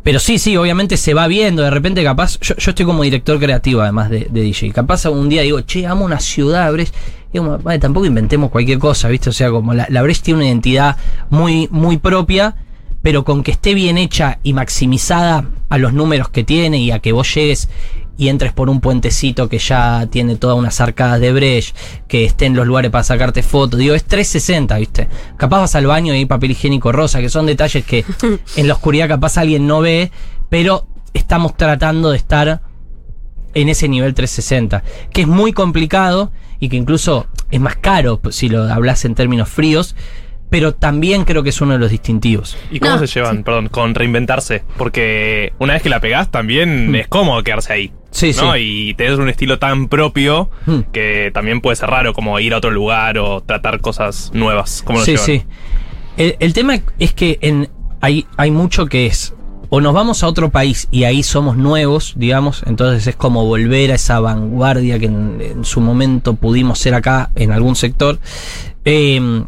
pero 0.02 0.19
sí, 0.19 0.38
sí, 0.38 0.55
obviamente 0.58 0.99
se 0.99 1.14
va 1.14 1.26
viendo, 1.26 1.62
de 1.62 1.70
repente 1.70 2.05
capaz, 2.05 2.38
yo, 2.41 2.55
yo 2.56 2.70
estoy 2.73 2.85
como 2.85 3.02
director 3.05 3.38
creativo 3.41 3.81
además 3.81 4.11
de, 4.11 4.26
de 4.31 4.43
DJ, 4.43 4.70
capaz 4.73 5.06
un 5.06 5.31
día 5.31 5.41
digo, 5.41 5.62
che, 5.62 5.87
amo 5.87 6.05
una 6.05 6.20
ciudad, 6.20 6.70
Brecht, 6.73 6.94
y 7.32 7.38
como, 7.38 7.56
"Vale, 7.58 7.79
tampoco 7.79 8.05
inventemos 8.05 8.50
cualquier 8.50 8.79
cosa, 8.79 9.08
viste, 9.08 9.31
o 9.31 9.32
sea, 9.32 9.50
como 9.50 9.73
la, 9.73 9.87
la 9.88 10.02
Brecht 10.02 10.23
tiene 10.23 10.41
una 10.41 10.46
identidad 10.49 10.99
muy, 11.31 11.69
muy 11.70 11.96
propia, 11.96 12.55
pero 13.00 13.25
con 13.25 13.43
que 13.43 13.50
esté 13.52 13.73
bien 13.73 13.96
hecha 13.96 14.41
y 14.43 14.52
maximizada 14.52 15.46
a 15.70 15.79
los 15.79 15.94
números 15.94 16.29
que 16.29 16.44
tiene 16.44 16.79
y 16.79 16.91
a 16.91 16.99
que 16.99 17.12
vos 17.12 17.35
llegues 17.35 17.70
y 18.17 18.29
entres 18.29 18.53
por 18.53 18.71
un 18.71 18.81
puentecito 18.81 19.49
que 19.49 19.59
ya 19.59 20.07
tiene 20.11 20.37
todas 20.37 20.57
unas 20.57 20.81
arcadas 20.81 21.21
de 21.21 21.33
Brecht, 21.33 21.77
que 22.07 22.25
esté 22.25 22.47
en 22.47 22.55
los 22.55 22.67
lugares 22.67 22.91
para 22.91 23.03
sacarte 23.05 23.43
fotos. 23.43 23.79
Digo, 23.81 23.95
es 23.95 24.05
360, 24.05 24.79
¿viste? 24.79 25.09
Capaz 25.37 25.61
vas 25.61 25.75
al 25.75 25.87
baño 25.87 26.15
y 26.15 26.19
hay 26.19 26.27
papel 26.27 26.53
higiénico 26.53 26.93
rosa, 26.93 27.21
que 27.21 27.29
son 27.29 27.47
detalles 27.47 27.85
que 27.85 28.05
en 28.57 28.69
la 28.69 28.75
oscuridad 28.75 29.09
capaz 29.09 29.37
alguien 29.39 29.67
no 29.67 29.81
ve, 29.81 30.13
pero 30.49 30.87
estamos 31.13 31.57
tratando 31.57 32.11
de 32.11 32.17
estar 32.17 32.61
en 33.55 33.69
ese 33.69 33.89
nivel 33.89 34.15
360, 34.15 34.83
que 35.13 35.23
es 35.23 35.27
muy 35.29 35.53
complicado 35.53 36.33
y 36.61 36.69
que 36.69 36.77
incluso 36.77 37.27
es 37.51 37.61
más 37.61 37.77
caro 37.77 38.21
si 38.31 38.49
lo 38.49 38.63
hablas 38.73 39.05
en 39.05 39.15
términos 39.15 39.49
fríos, 39.49 39.94
pero 40.51 40.75
también 40.75 41.25
creo 41.25 41.43
que 41.43 41.51
es 41.51 41.61
uno 41.61 41.73
de 41.73 41.79
los 41.79 41.91
distintivos. 41.91 42.56
¿Y 42.71 42.79
cómo 42.79 42.93
No, 42.97 42.99
se 42.99 43.06
llevan, 43.06 43.43
perdón, 43.43 43.69
con 43.69 43.94
reinventarse? 43.94 44.63
Porque 44.77 45.53
una 45.59 45.73
vez 45.75 45.83
que 45.83 45.89
la 45.89 46.01
pegás 46.01 46.31
también 46.31 46.91
Mm. 46.91 46.94
es 46.97 47.09
cómodo 47.09 47.43
quedarse 47.43 47.73
ahí. 47.73 47.93
Sí, 48.15 48.33
¿no? 48.37 48.53
sí. 48.55 48.59
Y 48.61 48.94
tenés 48.94 49.19
un 49.19 49.29
estilo 49.29 49.59
tan 49.59 49.89
propio 49.89 50.49
Mm. 50.67 50.81
que 50.93 51.31
también 51.35 51.61
puede 51.61 51.77
ser 51.77 51.91
raro, 51.91 52.15
como 52.15 52.39
ir 52.41 52.55
a 52.55 52.59
otro 52.59 52.71
lugar 52.71 53.19
o 53.19 53.41
tratar 53.43 53.81
cosas 53.81 54.31
nuevas. 54.33 54.83
¿Cómo 54.87 55.01
lo 55.01 55.05
Sí, 55.05 55.13
llevan? 55.13 55.27
sí. 55.27 55.43
El, 56.17 56.37
el 56.39 56.53
tema 56.53 56.77
es 56.99 57.13
que 57.13 57.39
en, 57.43 57.69
hay, 58.01 58.25
hay 58.37 58.51
mucho 58.53 58.87
que 58.87 59.06
es. 59.06 59.35
O 59.71 59.81
nos 59.81 59.93
vamos 59.93 60.23
a 60.23 60.29
otro 60.29 60.51
país 60.51 60.87
y 60.93 61.03
ahí 61.03 61.25
somos 61.25 61.56
nuevos, 61.56 62.13
digamos, 62.17 62.63
entonces 62.67 63.05
es 63.09 63.17
como 63.17 63.44
volver 63.47 63.91
a 63.91 63.97
esa 63.97 64.21
vanguardia 64.21 65.01
que 65.01 65.06
en, 65.06 65.39
en 65.41 65.65
su 65.65 65.81
momento 65.81 66.35
pudimos 66.35 66.79
ser 66.79 66.94
acá 66.94 67.31
en 67.35 67.51
algún 67.51 67.75
sector. 67.75 68.21
Eh, 68.85 69.43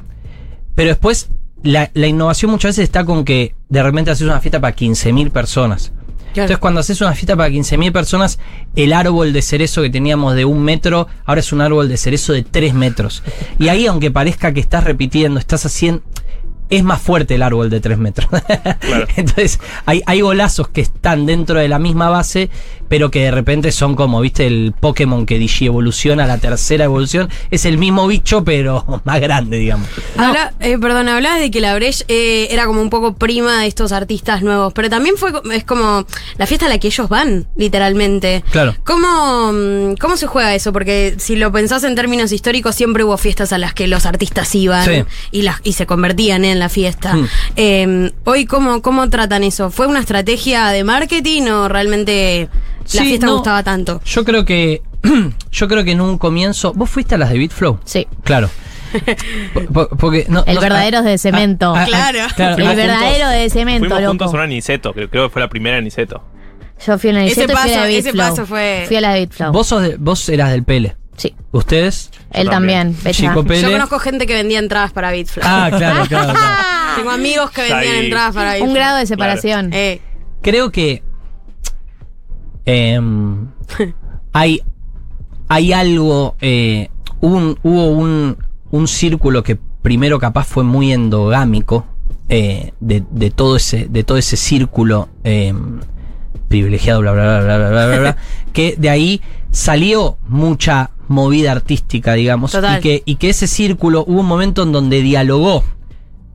pero 0.74 0.88
después, 0.88 1.30
la, 1.62 1.90
la 1.94 2.06
innovación 2.08 2.50
muchas 2.50 2.70
veces 2.70 2.84
está 2.84 3.04
con 3.04 3.24
que 3.24 3.54
de 3.68 3.82
repente 3.82 4.10
haces 4.10 4.26
una 4.26 4.40
fiesta 4.40 4.60
para 4.60 4.74
15.000 4.74 5.30
personas. 5.30 5.92
Entonces, 6.28 6.58
cuando 6.58 6.80
haces 6.80 7.00
una 7.00 7.12
fiesta 7.12 7.34
para 7.36 7.48
15.000 7.48 7.92
personas, 7.92 8.38
el 8.74 8.92
árbol 8.92 9.32
de 9.32 9.40
cerezo 9.42 9.82
que 9.82 9.90
teníamos 9.90 10.34
de 10.34 10.44
un 10.44 10.62
metro, 10.62 11.08
ahora 11.24 11.40
es 11.40 11.52
un 11.52 11.60
árbol 11.62 11.88
de 11.88 11.96
cerezo 11.96 12.32
de 12.32 12.42
3 12.42 12.74
metros. 12.74 13.22
Y 13.58 13.68
ahí, 13.68 13.86
aunque 13.86 14.10
parezca 14.10 14.52
que 14.52 14.60
estás 14.60 14.84
repitiendo, 14.84 15.40
estás 15.40 15.64
haciendo. 15.64 16.02
Es 16.68 16.82
más 16.82 17.00
fuerte 17.00 17.36
el 17.36 17.42
árbol 17.42 17.70
de 17.70 17.80
3 17.80 17.98
metros. 17.98 18.28
Entonces, 19.16 19.60
hay, 19.84 20.02
hay 20.06 20.20
golazos 20.20 20.68
que 20.68 20.80
están 20.80 21.26
dentro 21.26 21.58
de 21.58 21.68
la 21.68 21.78
misma 21.78 22.08
base 22.08 22.50
pero 22.88 23.10
que 23.10 23.24
de 23.24 23.30
repente 23.30 23.72
son 23.72 23.94
como, 23.96 24.20
viste, 24.20 24.46
el 24.46 24.74
Pokémon 24.78 25.26
que 25.26 25.38
Digi 25.38 25.66
evoluciona 25.66 26.24
a 26.24 26.26
la 26.26 26.38
tercera 26.38 26.84
evolución. 26.84 27.28
Es 27.50 27.64
el 27.64 27.78
mismo 27.78 28.06
bicho, 28.06 28.44
pero 28.44 28.84
más 29.04 29.20
grande, 29.20 29.58
digamos. 29.58 29.88
Habla, 30.16 30.54
eh, 30.60 30.78
perdón, 30.78 31.08
hablabas 31.08 31.40
de 31.40 31.50
que 31.50 31.60
la 31.60 31.74
Breche 31.74 32.04
eh, 32.08 32.48
era 32.50 32.66
como 32.66 32.80
un 32.80 32.90
poco 32.90 33.14
prima 33.14 33.62
de 33.62 33.66
estos 33.66 33.92
artistas 33.92 34.42
nuevos, 34.42 34.72
pero 34.72 34.88
también 34.88 35.16
fue 35.16 35.32
es 35.52 35.64
como 35.64 36.06
la 36.36 36.46
fiesta 36.46 36.66
a 36.66 36.68
la 36.68 36.78
que 36.78 36.88
ellos 36.88 37.08
van, 37.08 37.46
literalmente. 37.56 38.44
Claro. 38.50 38.74
¿Cómo, 38.84 39.52
mm, 39.52 39.96
¿Cómo 40.00 40.16
se 40.16 40.26
juega 40.26 40.54
eso? 40.54 40.72
Porque 40.72 41.14
si 41.18 41.36
lo 41.36 41.50
pensás 41.52 41.84
en 41.84 41.94
términos 41.94 42.32
históricos, 42.32 42.74
siempre 42.74 43.04
hubo 43.04 43.16
fiestas 43.16 43.52
a 43.52 43.58
las 43.58 43.74
que 43.74 43.86
los 43.86 44.06
artistas 44.06 44.54
iban 44.54 44.84
Sí. 44.84 45.04
y, 45.30 45.42
las, 45.42 45.60
y 45.64 45.72
se 45.72 45.86
convertían 45.86 46.44
en 46.44 46.55
la 46.58 46.68
fiesta. 46.68 47.14
Hmm. 47.14 47.26
Eh, 47.56 48.12
hoy, 48.24 48.46
¿cómo, 48.46 48.82
¿cómo 48.82 49.08
tratan 49.10 49.42
eso? 49.44 49.70
¿Fue 49.70 49.86
una 49.86 50.00
estrategia 50.00 50.68
de 50.68 50.84
marketing 50.84 51.42
o 51.48 51.68
realmente 51.68 52.48
la 52.52 52.88
Sí, 52.88 52.98
fiesta 53.00 53.26
no. 53.26 53.34
gustaba 53.34 53.62
tanto? 53.62 54.00
Yo 54.04 54.24
creo 54.24 54.44
que. 54.44 54.82
Yo 55.52 55.68
creo 55.68 55.84
que 55.84 55.92
en 55.92 56.00
un 56.00 56.18
comienzo. 56.18 56.72
¿Vos 56.74 56.90
fuiste 56.90 57.14
a 57.14 57.18
las 57.18 57.30
de 57.30 57.38
Bitflow? 57.38 57.78
Sí. 57.84 58.06
Claro. 58.24 58.50
Porque 59.98 60.26
no- 60.28 60.44
El 60.46 60.54
no- 60.56 60.60
verdadero 60.60 60.98
es 60.98 61.04
de 61.04 61.18
cemento. 61.18 61.74
Claro. 61.86 62.18
El 62.38 62.76
verdadero 62.76 63.28
de 63.28 63.50
cemento, 63.50 63.88
Fuimos 63.88 64.06
juntos 64.08 64.26
a 64.26 64.28
loco. 64.28 64.36
una 64.38 64.46
Niceto, 64.46 64.92
creo, 64.92 65.10
creo 65.10 65.24
que 65.28 65.32
fue 65.32 65.42
la 65.42 65.48
primera 65.48 65.80
Niceto. 65.80 66.22
Yo 66.86 66.98
fui 66.98 67.10
a 67.10 67.12
la 67.14 67.24
Ese 67.24 67.46
Niceto 67.46 67.52
y 67.52 67.56
fui 67.56 67.70
a 67.72 67.74
la 67.74 67.76
paso- 67.80 67.86
de 67.86 67.98
ese 67.98 68.12
paso 68.14 68.46
fue- 68.46 68.84
Fui 68.86 68.96
a 68.96 69.00
la 69.00 69.14
de 69.14 69.20
Bitflow. 69.20 69.52
Vos, 69.52 69.66
sos 69.66 69.82
de- 69.82 69.96
vos 69.96 70.28
eras 70.28 70.50
del 70.50 70.62
Pele. 70.64 70.96
Sí. 71.16 71.34
¿Ustedes? 71.52 72.10
Él 72.32 72.50
también. 72.50 72.96
Chico 73.12 73.42
Pele. 73.44 73.62
Yo 73.62 73.70
conozco 73.72 73.98
gente 73.98 74.26
que 74.26 74.34
vendía 74.34 74.58
entradas 74.58 74.92
para 74.92 75.10
Bitflow. 75.12 75.44
Ah, 75.48 75.68
claro, 75.70 76.04
claro, 76.08 76.32
claro. 76.32 76.56
Tengo 76.96 77.10
amigos 77.10 77.50
que 77.50 77.62
vendían 77.62 77.94
ahí. 77.94 78.04
entradas 78.06 78.34
para 78.34 78.50
Bitflow. 78.52 78.68
Un 78.68 78.74
grado 78.74 78.98
de 78.98 79.06
separación. 79.06 79.72
Eh, 79.72 80.00
Creo 80.42 80.70
que. 80.70 81.02
em, 82.64 83.48
hay. 84.32 84.60
Hay 85.48 85.72
algo. 85.72 86.36
eh, 86.40 86.88
hubo 87.20 87.36
un, 87.36 87.58
hubo 87.62 87.86
un, 87.88 88.36
un 88.70 88.88
círculo 88.88 89.42
que 89.42 89.56
primero 89.56 90.18
capaz 90.18 90.44
fue 90.46 90.64
muy 90.64 90.92
endogámico. 90.92 91.86
eh, 92.28 92.72
de, 92.80 93.04
de 93.10 93.30
todo 93.30 93.56
ese, 93.56 93.86
de 93.88 94.02
todo 94.02 94.18
ese 94.18 94.36
círculo 94.36 95.08
em, 95.22 95.78
privilegiado, 96.48 97.00
bla, 97.00 97.12
bla, 97.12 97.22
bla, 97.22 97.40
bla, 97.40 97.56
bla, 97.58 97.68
bla, 97.70 97.86
bla, 97.86 97.98
bla, 98.00 98.16
que 98.52 98.74
de 98.76 98.90
ahí 98.90 99.20
salió 99.52 100.18
mucha 100.28 100.90
movida 101.08 101.52
artística, 101.52 102.14
digamos, 102.14 102.52
Total. 102.52 102.78
y 102.78 102.82
que, 102.82 103.02
y 103.04 103.16
que 103.16 103.30
ese 103.30 103.46
círculo 103.46 104.04
hubo 104.06 104.20
un 104.20 104.26
momento 104.26 104.62
en 104.62 104.72
donde 104.72 105.02
dialogó 105.02 105.64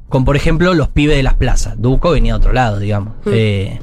con, 0.10 0.26
por 0.26 0.36
ejemplo, 0.36 0.74
los 0.74 0.90
pibes 0.90 1.16
de 1.16 1.24
las 1.24 1.36
plazas. 1.36 1.76
Duco 1.82 2.12
venía 2.12 2.34
de 2.34 2.38
otro 2.38 2.52
lado, 2.54 2.80
digamos. 2.80 3.14
Mm. 3.26 3.30
Eh, 3.34 3.80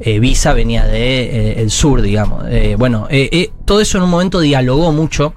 eh, 0.00 0.20
Visa 0.20 0.54
venía 0.54 0.86
de 0.86 1.20
eh, 1.22 1.60
el 1.62 1.70
sur, 1.70 2.00
digamos. 2.00 2.44
Bueno, 2.78 3.08
todo 3.64 3.80
eso 3.80 3.98
en 3.98 4.04
un 4.04 4.10
momento 4.10 4.40
dialogó 4.40 4.92
mucho. 4.92 5.34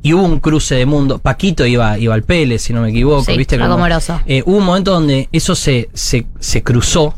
Y 0.00 0.14
hubo 0.14 0.22
un 0.22 0.38
cruce 0.38 0.76
de 0.76 0.86
mundo. 0.86 1.18
Paquito 1.18 1.66
iba, 1.66 1.98
iba 1.98 2.14
al 2.14 2.22
Pele, 2.22 2.58
si 2.58 2.72
no 2.72 2.80
me 2.80 2.90
equivoco, 2.90 3.24
Sí, 3.24 3.36
¿viste? 3.36 3.58
Como- 3.58 3.74
hubo 3.74 4.56
un 4.56 4.64
momento 4.64 4.92
donde 4.92 5.28
eso 5.32 5.54
se, 5.54 5.90
se, 5.92 6.26
se 6.38 6.62
cruzó. 6.62 7.14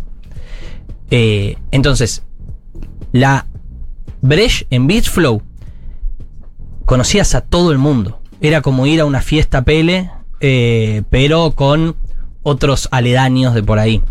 Entonces, 1.10 2.24
la 3.12 3.46
Breche 4.22 4.66
en 4.70 4.86
Beach 4.86 5.08
Flow 5.10 5.42
conocías 6.90 7.36
a 7.36 7.40
todo 7.40 7.70
el 7.70 7.78
mundo. 7.78 8.18
Era 8.40 8.62
como 8.62 8.84
ir 8.84 9.00
a 9.00 9.04
una 9.04 9.22
fiesta 9.22 9.62
Pele, 9.62 10.10
eh, 10.40 11.02
pero 11.08 11.52
con 11.52 11.94
otros 12.42 12.88
aledaños 12.90 13.54
de 13.54 13.62
por 13.62 13.78
ahí. 13.78 14.02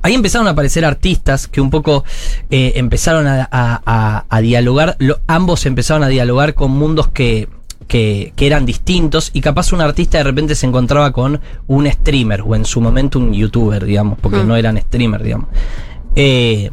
Ahí 0.00 0.14
empezaron 0.14 0.48
a 0.48 0.52
aparecer 0.52 0.86
artistas 0.86 1.46
que 1.48 1.60
un 1.60 1.68
poco 1.68 2.04
eh, 2.50 2.72
empezaron 2.76 3.26
a, 3.26 3.46
a- 3.52 3.82
a- 3.84 4.24
a 4.30 4.40
dialogar, 4.40 4.96
lo- 4.98 5.20
ambos 5.26 5.66
empezaron 5.66 6.02
a 6.04 6.08
dialogar 6.08 6.54
con 6.54 6.70
mundos 6.70 7.08
que, 7.08 7.48
que, 7.86 8.32
que 8.34 8.46
eran 8.46 8.64
distintos 8.64 9.30
y 9.34 9.42
capaz 9.42 9.72
un 9.74 9.82
artista 9.82 10.16
de 10.16 10.24
repente 10.24 10.54
se 10.54 10.64
encontraba 10.66 11.12
con 11.12 11.38
un 11.66 11.86
streamer 11.92 12.40
o 12.46 12.56
en 12.56 12.64
su 12.64 12.80
momento 12.80 13.18
un 13.18 13.34
youtuber, 13.34 13.84
digamos, 13.84 14.18
porque 14.20 14.38
Mm. 14.38 14.48
no 14.48 14.56
eran 14.56 14.80
streamer, 14.80 15.22
digamos. 15.22 15.48
Eh, 16.16 16.70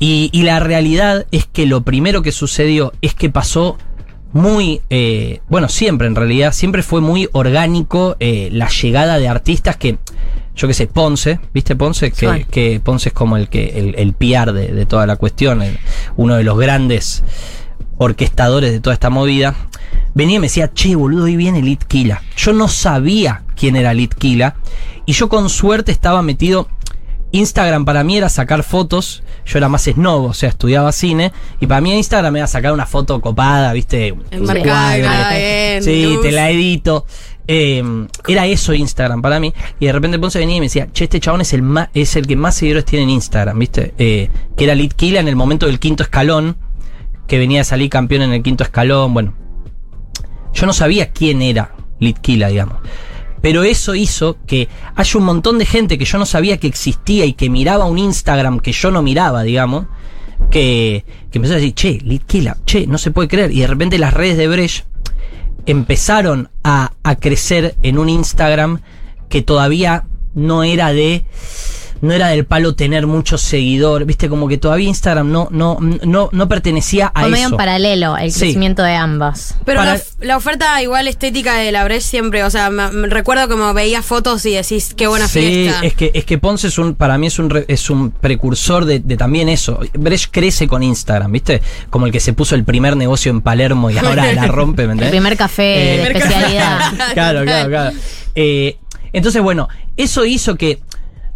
y, 0.00 0.30
y 0.32 0.42
la 0.42 0.58
realidad 0.58 1.26
es 1.30 1.46
que 1.46 1.66
lo 1.66 1.82
primero 1.82 2.22
que 2.22 2.32
sucedió 2.32 2.92
es 3.02 3.14
que 3.14 3.30
pasó 3.30 3.78
muy, 4.32 4.80
eh, 4.90 5.40
bueno, 5.48 5.68
siempre 5.68 6.06
en 6.08 6.16
realidad, 6.16 6.52
siempre 6.52 6.82
fue 6.82 7.00
muy 7.00 7.28
orgánico 7.32 8.16
eh, 8.18 8.48
la 8.52 8.68
llegada 8.68 9.18
de 9.18 9.28
artistas 9.28 9.76
que, 9.76 9.98
yo 10.56 10.66
qué 10.68 10.74
sé, 10.74 10.86
Ponce, 10.86 11.38
¿viste 11.52 11.76
Ponce? 11.76 12.10
Que, 12.12 12.16
Sí. 12.38 12.44
que 12.50 12.80
Ponce 12.80 13.10
es 13.10 13.12
como 13.12 13.36
el 13.36 13.48
que 13.48 13.68
el, 13.78 13.94
el 13.96 14.12
PR 14.14 14.52
de, 14.52 14.68
de 14.72 14.86
toda 14.86 15.06
la 15.06 15.16
cuestión, 15.16 15.62
el- 15.62 15.78
uno 16.16 16.34
de 16.36 16.44
los 16.44 16.56
grandes 16.58 17.22
orquestadores 17.98 18.72
de 18.72 18.80
toda 18.80 18.94
esta 18.94 19.10
movida. 19.10 19.54
Venía 20.14 20.36
y 20.36 20.38
me 20.40 20.46
decía, 20.46 20.72
che, 20.72 20.94
boludo, 20.94 21.24
hoy 21.24 21.36
viene 21.36 21.62
Lit 21.62 21.84
Kila. 21.84 22.22
Yo 22.36 22.52
no 22.52 22.68
sabía 22.68 23.42
quién 23.56 23.76
era 23.76 23.94
Lit 23.94 24.14
Kila. 24.14 24.56
Y 25.06 25.12
yo 25.12 25.28
con 25.28 25.48
suerte 25.50 25.92
estaba 25.92 26.22
metido. 26.22 26.68
Instagram 27.32 27.84
para 27.84 28.02
mí 28.04 28.16
era 28.16 28.28
sacar 28.28 28.62
fotos. 28.62 29.22
Yo 29.46 29.58
era 29.58 29.68
más 29.68 29.84
snob, 29.84 30.26
o 30.26 30.34
sea, 30.34 30.48
estudiaba 30.50 30.92
cine. 30.92 31.32
Y 31.60 31.66
para 31.66 31.80
mí 31.80 31.92
Instagram 31.96 32.36
era 32.36 32.46
sacar 32.46 32.72
una 32.72 32.86
foto 32.86 33.20
copada, 33.20 33.72
¿viste? 33.72 34.14
Enmarcada, 34.30 34.96
bien, 35.34 35.82
Sí, 35.82 36.04
luz. 36.04 36.22
te 36.22 36.32
la 36.32 36.50
edito. 36.50 37.06
Eh, 37.48 37.82
era 38.28 38.46
eso 38.46 38.72
Instagram 38.74 39.22
para 39.22 39.40
mí. 39.40 39.52
Y 39.80 39.86
de 39.86 39.92
repente 39.92 40.18
Ponce 40.18 40.38
venía 40.38 40.56
y 40.56 40.60
me 40.60 40.66
decía, 40.66 40.88
che, 40.92 41.04
este 41.04 41.18
chabón 41.20 41.40
es 41.40 41.52
el, 41.52 41.62
más, 41.62 41.88
es 41.94 42.14
el 42.16 42.26
que 42.26 42.36
más 42.36 42.54
seguidores 42.54 42.84
tiene 42.84 43.04
en 43.04 43.10
Instagram, 43.10 43.58
¿viste? 43.58 43.94
Eh, 43.98 44.28
que 44.56 44.64
era 44.64 44.74
Lit 44.74 44.92
Kila 44.94 45.18
en 45.20 45.28
el 45.28 45.36
momento 45.36 45.66
del 45.66 45.78
quinto 45.80 46.02
escalón. 46.02 46.56
Que 47.26 47.38
venía 47.38 47.60
a 47.60 47.64
salir 47.64 47.90
campeón 47.90 48.22
en 48.22 48.32
el 48.32 48.42
quinto 48.42 48.64
escalón. 48.64 49.14
Bueno, 49.14 49.34
yo 50.52 50.66
no 50.66 50.72
sabía 50.72 51.12
quién 51.12 51.42
era 51.42 51.74
Litkila, 52.00 52.48
digamos. 52.48 52.76
Pero 53.40 53.62
eso 53.62 53.94
hizo 53.94 54.36
que 54.46 54.68
haya 54.94 55.18
un 55.18 55.24
montón 55.24 55.58
de 55.58 55.66
gente 55.66 55.98
que 55.98 56.04
yo 56.04 56.18
no 56.18 56.26
sabía 56.26 56.58
que 56.58 56.66
existía 56.66 57.24
y 57.24 57.32
que 57.32 57.48
miraba 57.48 57.86
un 57.86 57.98
Instagram 57.98 58.60
que 58.60 58.72
yo 58.72 58.90
no 58.90 59.02
miraba, 59.02 59.42
digamos, 59.42 59.86
que, 60.50 61.04
que 61.30 61.38
empezó 61.38 61.54
a 61.54 61.56
decir, 61.56 61.74
che, 61.74 61.98
Litkila, 62.02 62.58
che, 62.66 62.86
no 62.86 62.98
se 62.98 63.10
puede 63.10 63.28
creer. 63.28 63.52
Y 63.52 63.60
de 63.60 63.66
repente 63.66 63.98
las 63.98 64.14
redes 64.14 64.36
de 64.36 64.48
Brecht 64.48 64.84
empezaron 65.66 66.50
a, 66.64 66.92
a 67.02 67.16
crecer 67.16 67.76
en 67.82 67.98
un 67.98 68.08
Instagram 68.08 68.80
que 69.28 69.42
todavía 69.42 70.04
no 70.34 70.62
era 70.62 70.92
de 70.92 71.24
no 72.00 72.12
era 72.12 72.28
del 72.28 72.44
palo 72.46 72.74
tener 72.74 73.06
muchos 73.06 73.40
seguidores, 73.42 74.06
viste, 74.06 74.28
como 74.28 74.48
que 74.48 74.56
todavía 74.58 74.88
Instagram 74.88 75.30
no, 75.30 75.48
no, 75.50 75.78
no, 75.80 76.28
no 76.32 76.48
pertenecía 76.48 77.08
a 77.14 77.20
Fue 77.22 77.30
medio 77.30 77.46
eso. 77.46 77.54
en 77.54 77.58
paralelo 77.58 78.16
el 78.16 78.32
Sí. 78.32 78.40
crecimiento 78.40 78.82
de 78.82 78.94
ambas. 78.94 79.54
Pero 79.64 79.80
Para- 79.80 79.94
la, 79.96 80.00
la 80.20 80.36
oferta 80.36 80.80
igual 80.82 81.08
estética 81.08 81.56
de 81.56 81.72
la 81.72 81.84
Breche 81.84 82.00
siempre, 82.06 82.42
o 82.44 82.50
sea, 82.50 82.70
me, 82.70 82.90
me 82.90 83.08
recuerdo 83.08 83.48
como 83.48 83.72
veías 83.74 84.04
fotos 84.04 84.44
y 84.46 84.52
decís, 84.54 84.94
qué 84.96 85.06
buena 85.08 85.28
sí, 85.28 85.40
fiesta. 85.40 85.80
es 85.86 85.94
que, 85.94 86.10
es 86.14 86.24
que 86.24 86.38
Ponce 86.38 86.68
es 86.68 86.78
un, 86.78 86.94
para 86.94 87.18
mí 87.18 87.26
es 87.26 87.38
un, 87.38 87.50
re- 87.50 87.64
es 87.68 87.90
un 87.90 88.10
precursor 88.10 88.84
de, 88.84 89.00
de 89.00 89.16
también 89.16 89.48
eso. 89.48 89.78
Brecht 89.92 90.30
crece 90.30 90.66
con 90.66 90.82
Instagram, 90.82 91.30
¿viste? 91.32 91.60
Como 91.90 92.06
el 92.06 92.12
que 92.12 92.20
se 92.20 92.32
puso 92.32 92.54
el 92.54 92.64
primer 92.64 92.96
negocio 92.96 93.30
en 93.30 93.40
Palermo 93.42 93.90
y 93.90 93.98
ahora 93.98 94.32
la 94.32 94.46
rompe, 94.48 94.86
¿me 94.86 95.02
El 95.02 95.10
primer 95.10 95.36
café 95.36 95.62
de 95.62 95.94
Eh, 95.94 96.02
especialidad. 96.12 96.78
claro, 97.12 97.42
claro, 97.44 97.68
claro. 97.68 97.96
Eh, 98.34 98.78
entonces, 99.12 99.42
bueno, 99.42 99.68
eso 99.96 100.24
hizo 100.24 100.56
que 100.56 100.80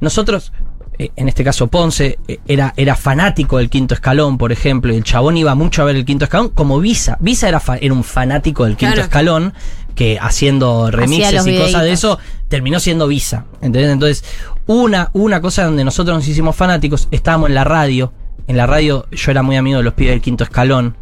nosotros, 0.01 0.53
eh, 0.99 1.11
en 1.17 1.29
este 1.29 1.43
caso 1.45 1.67
Ponce, 1.69 2.19
eh, 2.29 2.39
era, 2.47 2.73
era 2.77 2.95
fanático 2.97 3.59
del 3.59 3.71
quinto 3.71 3.95
escalón, 3.95 4.39
por 4.39 4.53
ejemplo, 4.53 4.93
y 4.93 4.97
el 4.97 5.05
chabón 5.05 5.37
iba 5.37 5.55
mucho 5.55 5.83
a 5.83 5.85
ver 5.87 5.97
el 5.97 6.05
quinto 6.05 6.25
escalón, 6.25 6.51
como 6.51 6.79
Visa. 6.81 7.17
Visa 7.21 7.49
era, 7.49 7.61
fa- 7.61 7.77
era 7.79 7.93
un 7.95 8.05
fanático 8.05 8.65
del 8.65 8.77
quinto 8.77 8.95
Claro. 8.95 9.07
escalón, 9.07 9.55
que 9.95 10.19
haciendo 10.21 10.91
remixes 10.91 11.47
y 11.47 11.57
cosas 11.57 11.83
de 11.83 11.93
eso, 11.93 12.19
terminó 12.49 12.81
siendo 12.81 13.07
Visa. 13.07 13.45
¿entendés? 13.63 13.91
Entonces, 13.93 14.25
una, 14.67 15.11
una 15.13 15.41
cosa 15.41 15.65
donde 15.65 15.85
nosotros 15.85 16.17
nos 16.17 16.27
hicimos 16.29 16.57
fanáticos, 16.57 17.09
estábamos 17.11 17.49
en 17.49 17.55
la 17.55 17.65
radio. 17.65 18.13
En 18.47 18.57
la 18.57 18.67
radio 18.67 19.07
yo 19.13 19.31
era 19.31 19.43
muy 19.43 19.57
amigo 19.57 19.79
de 19.79 19.85
los 19.85 19.95
pibes 19.95 20.13
del 20.13 20.21
quinto 20.21 20.45
escalón. 20.45 20.97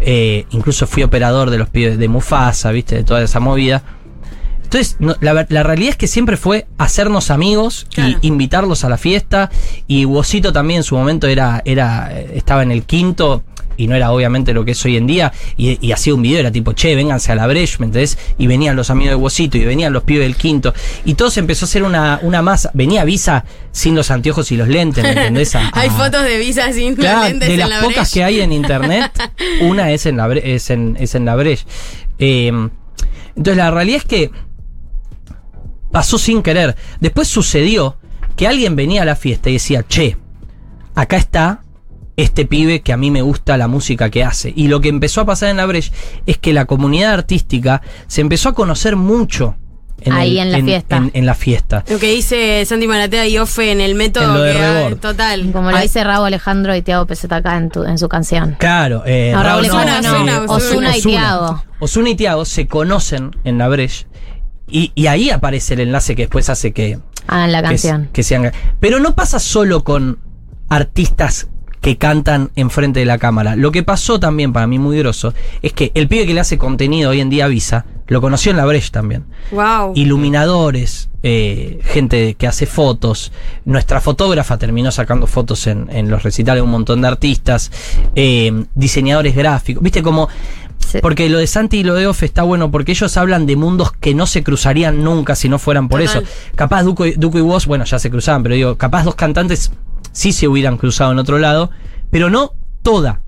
eh, 0.00 0.44
incluso 0.50 0.86
fui 0.86 1.02
operador 1.02 1.48
de 1.50 1.56
los 1.58 1.68
pibes 1.70 1.96
de 1.98 2.08
Mufasa, 2.08 2.70
viste, 2.72 2.96
de 2.96 3.04
toda 3.04 3.22
esa 3.22 3.40
movida. 3.40 3.82
Entonces, 4.74 4.96
no, 4.98 5.14
la, 5.20 5.44
realidad 5.62 5.90
es 5.90 5.96
que 5.96 6.08
siempre 6.08 6.36
fue 6.36 6.66
hacernos 6.78 7.30
amigos 7.30 7.86
Claro. 7.94 8.18
y 8.20 8.26
invitarlos 8.26 8.82
a 8.82 8.88
la 8.88 8.96
fiesta. 8.98 9.48
Y 9.86 10.04
Wosito 10.04 10.52
también 10.52 10.78
en 10.78 10.82
su 10.84 10.96
momento 10.96 11.28
era, 11.28 11.62
era, 11.64 12.08
eh, 12.12 12.32
estaba 12.34 12.64
en 12.64 12.72
el 12.72 12.82
quinto 12.82 13.44
y 13.76 13.86
no 13.86 13.94
era 13.94 14.10
obviamente 14.10 14.52
lo 14.52 14.64
que 14.64 14.72
es 14.72 14.84
hoy 14.84 14.96
en 14.96 15.06
día. 15.06 15.32
Y, 15.56 15.78
y 15.80 15.92
hacía 15.92 16.12
un 16.12 16.22
video, 16.22 16.40
era 16.40 16.50
tipo, 16.50 16.72
che, 16.72 16.96
vénganse 16.96 17.30
a 17.30 17.36
la 17.36 17.46
Breche, 17.46 17.76
¿me 17.78 17.86
entendés? 17.86 18.18
Y 18.36 18.48
venían 18.48 18.74
los 18.74 18.90
amigos 18.90 19.10
de 19.12 19.14
Wosito 19.14 19.58
y 19.58 19.64
venían 19.64 19.92
los 19.92 20.02
pibes 20.02 20.24
del 20.24 20.34
quinto. 20.34 20.74
Y 21.04 21.14
todo 21.14 21.30
se 21.30 21.38
empezó 21.38 21.66
a 21.66 21.68
hacer 21.68 21.84
una, 21.84 22.18
una 22.22 22.42
masa. 22.42 22.72
Venía 22.74 23.04
Visa 23.04 23.44
sin 23.70 23.94
los 23.94 24.10
anteojos 24.10 24.50
y 24.50 24.56
los 24.56 24.66
lentes, 24.66 25.04
¿me 25.04 25.10
entendés? 25.10 25.54
A- 25.54 25.70
Hay 25.72 25.88
a- 25.88 25.92
fotos 25.92 26.24
de 26.24 26.36
Visa 26.38 26.72
sin 26.72 26.96
Claro, 26.96 27.28
lentes 27.28 27.46
de 27.48 27.54
en 27.54 27.60
las 27.60 27.68
la 27.68 27.76
pocas 27.80 27.94
Breche. 27.96 28.12
que 28.14 28.24
hay 28.24 28.40
en 28.40 28.52
internet, 28.52 29.12
una 29.60 29.92
es 29.92 30.04
en 30.06 30.16
la 30.16 30.32
es 30.34 30.70
en, 30.70 30.96
es 30.98 31.14
en 31.14 31.24
la 31.26 31.36
Breche. 31.36 31.64
Eh, 32.18 32.48
entonces 33.36 33.56
la 33.56 33.70
realidad 33.70 33.98
es 33.98 34.04
que 34.04 34.30
pasó 35.94 36.18
sin 36.18 36.42
querer. 36.42 36.74
Después 37.00 37.28
sucedió 37.28 37.96
que 38.36 38.48
alguien 38.48 38.74
venía 38.74 39.02
a 39.02 39.04
la 39.04 39.14
fiesta 39.16 39.48
y 39.48 39.54
decía, 39.54 39.84
che, 39.88 40.16
acá 40.96 41.16
está 41.16 41.60
este 42.16 42.44
pibe 42.46 42.80
que 42.82 42.92
a 42.92 42.96
mí 42.96 43.10
me 43.12 43.22
gusta 43.22 43.56
la 43.56 43.68
música 43.68 44.10
que 44.10 44.24
hace. 44.24 44.52
Y 44.54 44.66
lo 44.68 44.80
que 44.80 44.88
empezó 44.88 45.20
a 45.20 45.24
pasar 45.24 45.50
en 45.50 45.56
la 45.56 45.66
Breche 45.66 45.92
es 46.26 46.36
que 46.38 46.52
la 46.52 46.64
comunidad 46.64 47.12
artística 47.12 47.80
se 48.08 48.20
empezó 48.22 48.48
a 48.50 48.54
conocer 48.54 48.96
mucho. 48.96 49.56
Ahí 50.10 50.38
en 50.38 50.50
la 50.52 50.58
fiesta. 50.60 50.96
En, 50.96 51.10
en 51.14 51.24
la 51.26 51.34
fiesta. 51.34 51.84
Lo 51.88 51.98
que 51.98 52.10
dice 52.12 52.62
Santi 52.66 52.86
Maratea 52.88 53.26
y 53.28 53.38
Ofe 53.38 53.70
en 53.70 53.80
el 53.80 53.94
método. 53.94 54.24
En 54.24 54.34
lo 54.34 54.42
de 54.42 54.52
que, 54.52 54.62
ah, 54.62 54.90
total. 55.00 55.50
Como 55.52 55.70
lo 55.70 55.76
Ay. 55.76 55.84
dice 55.84 56.02
Raúl 56.04 56.26
Alejandro 56.26 56.74
y 56.76 56.82
Tiago 56.82 57.06
PZK 57.06 57.46
en, 57.56 57.70
tu- 57.70 57.84
en 57.84 57.96
su 57.96 58.08
canción. 58.08 58.56
Claro, 58.58 59.02
eh, 59.06 59.30
No, 59.32 59.42
Raúl 59.42 59.64
Alejandro 59.70 60.24
no, 60.24 60.46
no, 60.46 60.52
Ozuna 60.52 60.96
y. 60.96 61.00
Tiago. 61.00 61.62
Ozuna 61.78 62.10
y 62.10 62.16
Tiago 62.16 62.44
se 62.44 62.66
conocen 62.66 63.30
en 63.44 63.56
la 63.56 63.68
Breche. 63.68 64.06
Y, 64.68 64.92
y 64.94 65.06
ahí 65.08 65.30
aparece 65.30 65.74
el 65.74 65.80
enlace 65.80 66.14
que 66.16 66.22
después 66.22 66.48
hace 66.48 66.72
que, 66.72 66.98
Ah, 67.26 67.44
en 67.44 67.52
la 67.52 67.62
que, 67.62 67.68
canción. 67.68 68.08
que 68.12 68.22
sean. 68.22 68.52
Pero 68.80 68.98
no 69.00 69.14
pasa 69.14 69.38
solo 69.38 69.84
con 69.84 70.18
artistas 70.68 71.48
que 71.80 71.96
cantan 71.98 72.50
enfrente 72.56 73.00
de 73.00 73.06
la 73.06 73.18
cámara. 73.18 73.56
Lo 73.56 73.70
que 73.70 73.82
pasó 73.82 74.18
también 74.18 74.52
para 74.52 74.66
mí 74.66 74.78
muy 74.78 74.98
grosso 74.98 75.34
es 75.62 75.72
que 75.74 75.92
el 75.94 76.08
pibe 76.08 76.26
que 76.26 76.34
le 76.34 76.40
hace 76.40 76.56
contenido 76.58 77.10
hoy 77.10 77.20
en 77.20 77.28
día 77.30 77.46
Visa 77.46 77.84
lo 78.06 78.20
conoció 78.20 78.50
en 78.50 78.56
la 78.58 78.64
Breche 78.66 78.90
también. 78.90 79.24
Wow. 79.50 79.92
Iluminadores, 79.94 81.08
eh, 81.22 81.80
gente 81.84 82.34
que 82.34 82.46
hace 82.46 82.66
fotos. 82.66 83.32
Nuestra 83.64 84.00
fotógrafa 84.00 84.58
terminó 84.58 84.90
sacando 84.90 85.26
fotos 85.26 85.66
en, 85.66 85.88
en 85.90 86.10
los 86.10 86.22
recitales 86.22 86.58
de 86.58 86.62
un 86.62 86.70
montón 86.70 87.00
de 87.02 87.08
artistas. 87.08 87.70
eh, 88.14 88.64
diseñadores 88.74 89.34
gráficos. 89.34 89.82
Viste 89.82 90.02
como. 90.02 90.28
Sí. 90.78 90.98
Porque 91.00 91.28
lo 91.30 91.38
de 91.38 91.46
Santi 91.46 91.78
y 91.78 91.82
lo 91.84 91.94
de 91.94 92.06
Off 92.06 92.22
está 92.24 92.42
bueno 92.42 92.70
porque 92.70 92.92
ellos 92.92 93.16
hablan 93.16 93.46
de 93.46 93.56
mundos 93.56 93.92
que 93.92 94.14
no 94.14 94.26
se 94.26 94.42
cruzarían 94.42 95.02
nunca 95.02 95.34
si 95.34 95.48
no 95.48 95.58
fueran 95.58 95.88
por 95.88 96.00
Total. 96.04 96.24
eso. 96.24 96.32
Capaz 96.56 96.82
Duco 96.82 97.06
y, 97.06 97.12
Duco 97.12 97.38
y 97.38 97.40
vos, 97.40 97.66
bueno, 97.66 97.84
ya 97.84 97.98
se 97.98 98.10
cruzaban, 98.10 98.42
pero 98.42 98.54
digo, 98.54 98.76
capaz 98.76 99.04
dos 99.04 99.14
cantantes 99.14 99.70
sí 100.12 100.32
se 100.32 100.46
hubieran 100.46 100.76
cruzado 100.76 101.12
en 101.12 101.18
otro 101.18 101.38
lado, 101.38 101.70
pero 102.10 102.28
no 102.28 102.52
toda 102.82 103.22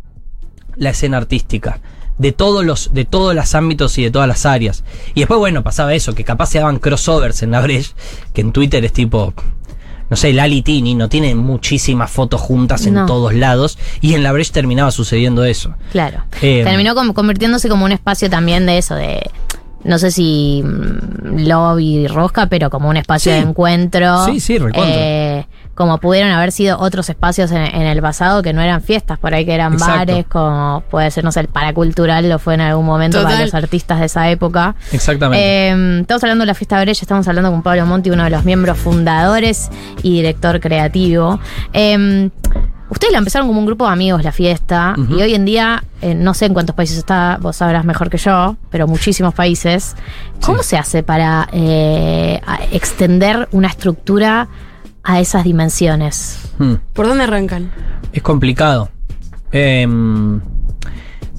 la 0.76 0.90
escena 0.90 1.16
artística. 1.16 1.80
De 2.18 2.32
todos 2.32 2.64
los, 2.64 2.94
de 2.94 3.04
todos 3.04 3.34
los 3.34 3.54
ámbitos 3.54 3.98
y 3.98 4.04
de 4.04 4.10
todas 4.10 4.26
las 4.28 4.46
áreas. 4.46 4.84
Y 5.14 5.20
después, 5.20 5.38
bueno, 5.38 5.62
pasaba 5.62 5.92
eso, 5.94 6.14
que 6.14 6.24
capaz 6.24 6.46
se 6.46 6.58
daban 6.58 6.78
crossovers 6.78 7.42
en 7.42 7.50
la 7.50 7.60
Breche, 7.60 7.90
que 8.32 8.40
en 8.40 8.52
Twitter 8.52 8.84
es 8.84 8.92
tipo. 8.92 9.34
No 10.08 10.16
sé, 10.16 10.32
Lali 10.32 10.62
Tini 10.62 10.94
no 10.94 11.08
tienen 11.08 11.36
muchísimas 11.36 12.10
fotos 12.10 12.40
juntas 12.40 12.86
en 12.86 12.94
No. 12.94 13.06
todos 13.06 13.34
lados. 13.34 13.76
Y 14.00 14.14
en 14.14 14.22
la 14.22 14.32
Breche 14.32 14.52
terminaba 14.52 14.92
sucediendo 14.92 15.44
eso. 15.44 15.74
Claro. 15.92 16.22
Eh, 16.40 16.62
Terminó 16.64 16.94
com- 16.94 17.12
convirtiéndose 17.12 17.68
como 17.68 17.84
un 17.84 17.92
espacio 17.92 18.30
también 18.30 18.66
de 18.66 18.78
eso, 18.78 18.94
de. 18.94 19.28
No 19.84 19.98
sé 19.98 20.10
si 20.10 20.62
mm, 20.64 21.46
lobby 21.46 21.96
y 21.98 22.06
rosca, 22.08 22.46
pero 22.46 22.70
como 22.70 22.88
un 22.88 22.96
espacio 22.96 23.32
Sí. 23.32 23.38
de 23.40 23.44
encuentro. 23.48 24.24
Sí, 24.26 24.40
sí. 24.40 24.58
Eh, 24.74 25.44
como 25.76 25.98
pudieron 25.98 26.32
haber 26.32 26.50
sido 26.50 26.80
otros 26.80 27.08
espacios 27.08 27.52
en, 27.52 27.58
en 27.62 27.82
el 27.82 28.02
pasado 28.02 28.42
que 28.42 28.52
no 28.52 28.60
eran 28.62 28.82
fiestas, 28.82 29.18
por 29.20 29.32
ahí 29.32 29.44
que 29.44 29.54
eran 29.54 29.74
Exacto. 29.74 29.94
bares, 29.98 30.26
como 30.26 30.82
puede 30.90 31.08
ser, 31.12 31.22
no 31.22 31.30
sé, 31.30 31.38
el 31.40 31.48
paracultural 31.48 32.28
lo 32.28 32.40
fue 32.40 32.54
en 32.54 32.62
algún 32.62 32.84
momento 32.86 33.18
para 33.18 33.30
Total. 33.36 33.44
los 33.44 33.54
artistas 33.54 34.00
de 34.00 34.06
esa 34.06 34.28
época. 34.28 34.74
Exactamente. 34.90 35.44
Eh, 35.70 36.00
estamos 36.00 36.24
hablando 36.24 36.42
de 36.42 36.46
la 36.46 36.54
fiesta 36.54 36.80
Brecha, 36.80 37.02
estamos 37.02 37.28
hablando 37.28 37.52
con 37.52 37.62
Pablo 37.62 37.86
Monti, 37.86 38.10
uno 38.10 38.24
de 38.24 38.30
los 38.30 38.44
miembros 38.44 38.78
fundadores 38.78 39.70
y 40.02 40.14
director 40.16 40.58
creativo. 40.60 41.38
Eh, 41.72 42.30
ustedes 42.88 43.12
la 43.12 43.18
empezaron 43.18 43.46
como 43.48 43.60
un 43.60 43.66
grupo 43.66 43.84
de 43.86 43.92
amigos, 43.92 44.22
la 44.24 44.32
fiesta, 44.32 44.94
y 45.10 45.20
hoy 45.20 45.34
en 45.34 45.44
día, 45.44 45.84
eh, 46.00 46.14
no 46.14 46.34
sé 46.34 46.46
en 46.46 46.54
cuántos 46.54 46.74
países 46.74 46.96
está, 46.98 47.36
vos 47.40 47.56
sabrás 47.56 47.84
mejor 47.84 48.08
que 48.10 48.16
yo, 48.18 48.56
pero 48.70 48.86
muchísimos 48.86 49.34
países. 49.34 49.94
¿Cómo 50.40 50.62
Sí. 50.62 50.70
se 50.70 50.78
hace 50.78 51.02
para 51.02 51.48
eh, 51.52 52.40
extender 52.72 53.48
una 53.52 53.68
estructura 53.68 54.48
a 55.08 55.20
esas 55.20 55.44
dimensiones? 55.44 56.50
Hmm. 56.58 56.74
¿Por 56.92 57.06
dónde 57.06 57.24
arrancan? 57.24 57.70
Es 58.12 58.22
complicado. 58.22 58.90
Em, 59.52 60.40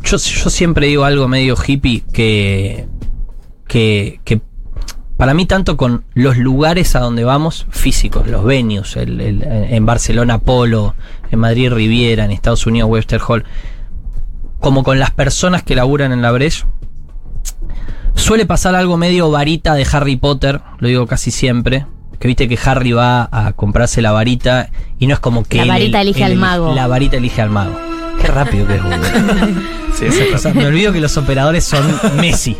yo, 0.03 0.17
yo 0.17 0.49
siempre 0.49 0.87
digo 0.87 1.03
algo 1.03 1.27
medio 1.27 1.55
hippie 1.55 2.03
que, 2.13 2.87
que, 3.67 4.21
que 4.23 4.41
para 5.17 5.33
mí 5.33 5.45
tanto 5.45 5.75
con 5.75 6.05
los 6.13 6.37
lugares 6.37 6.95
a 6.95 6.99
donde 6.99 7.23
vamos, 7.25 7.65
físicos, 7.69 8.27
los 8.27 8.43
venues, 8.45 8.95
el- 8.95 9.19
el- 9.19 9.43
en 9.43 9.85
Barcelona 9.85 10.39
Polo, 10.39 10.95
en 11.29 11.39
Madrid 11.39 11.71
Riviera, 11.71 12.23
en 12.23 12.31
Estados 12.31 12.65
Unidos 12.67 12.89
Webster 12.89 13.19
Hall, 13.27 13.43
como 14.61 14.83
con 14.83 14.97
las 14.97 15.11
personas 15.11 15.63
que 15.63 15.75
laburan 15.75 16.11
en 16.13 16.21
la 16.21 16.31
Breche, 16.31 16.63
suele 18.15 18.45
pasar 18.45 18.75
algo 18.75 18.95
medio 18.97 19.29
varita 19.29 19.73
de 19.73 19.85
Harry 19.91 20.15
Potter, 20.15 20.61
lo 20.79 20.87
digo 20.87 21.05
casi 21.07 21.31
siempre. 21.31 21.85
Que 22.19 22.27
viste 22.27 22.47
que 22.47 22.57
Harry 22.65 22.93
va 22.93 23.29
a 23.31 23.53
comprarse 23.53 24.01
la 24.01 24.11
varita 24.11 24.69
y 24.99 25.07
no 25.07 25.13
es 25.13 25.19
como 25.19 25.43
que. 25.43 25.57
La 25.57 25.63
él- 25.63 25.69
varita 25.69 26.01
elige 26.01 26.23
al 26.23 26.35
mago. 26.35 26.73
La 26.73 26.87
varita 26.87 27.17
elige 27.17 27.41
al 27.41 27.49
mago. 27.49 27.77
Qué 28.21 28.27
rápido 28.27 28.65
que 28.67 28.75
es, 28.75 28.83
boludo. 28.83 28.97
Sí, 29.97 30.05
esa 30.05 30.25
cosa. 30.31 30.53
me 30.53 30.67
olvido 30.67 30.93
que 30.93 30.99
los 30.99 31.17
operadores 31.17 31.63
son 31.63 31.83
Messi. 32.17 32.55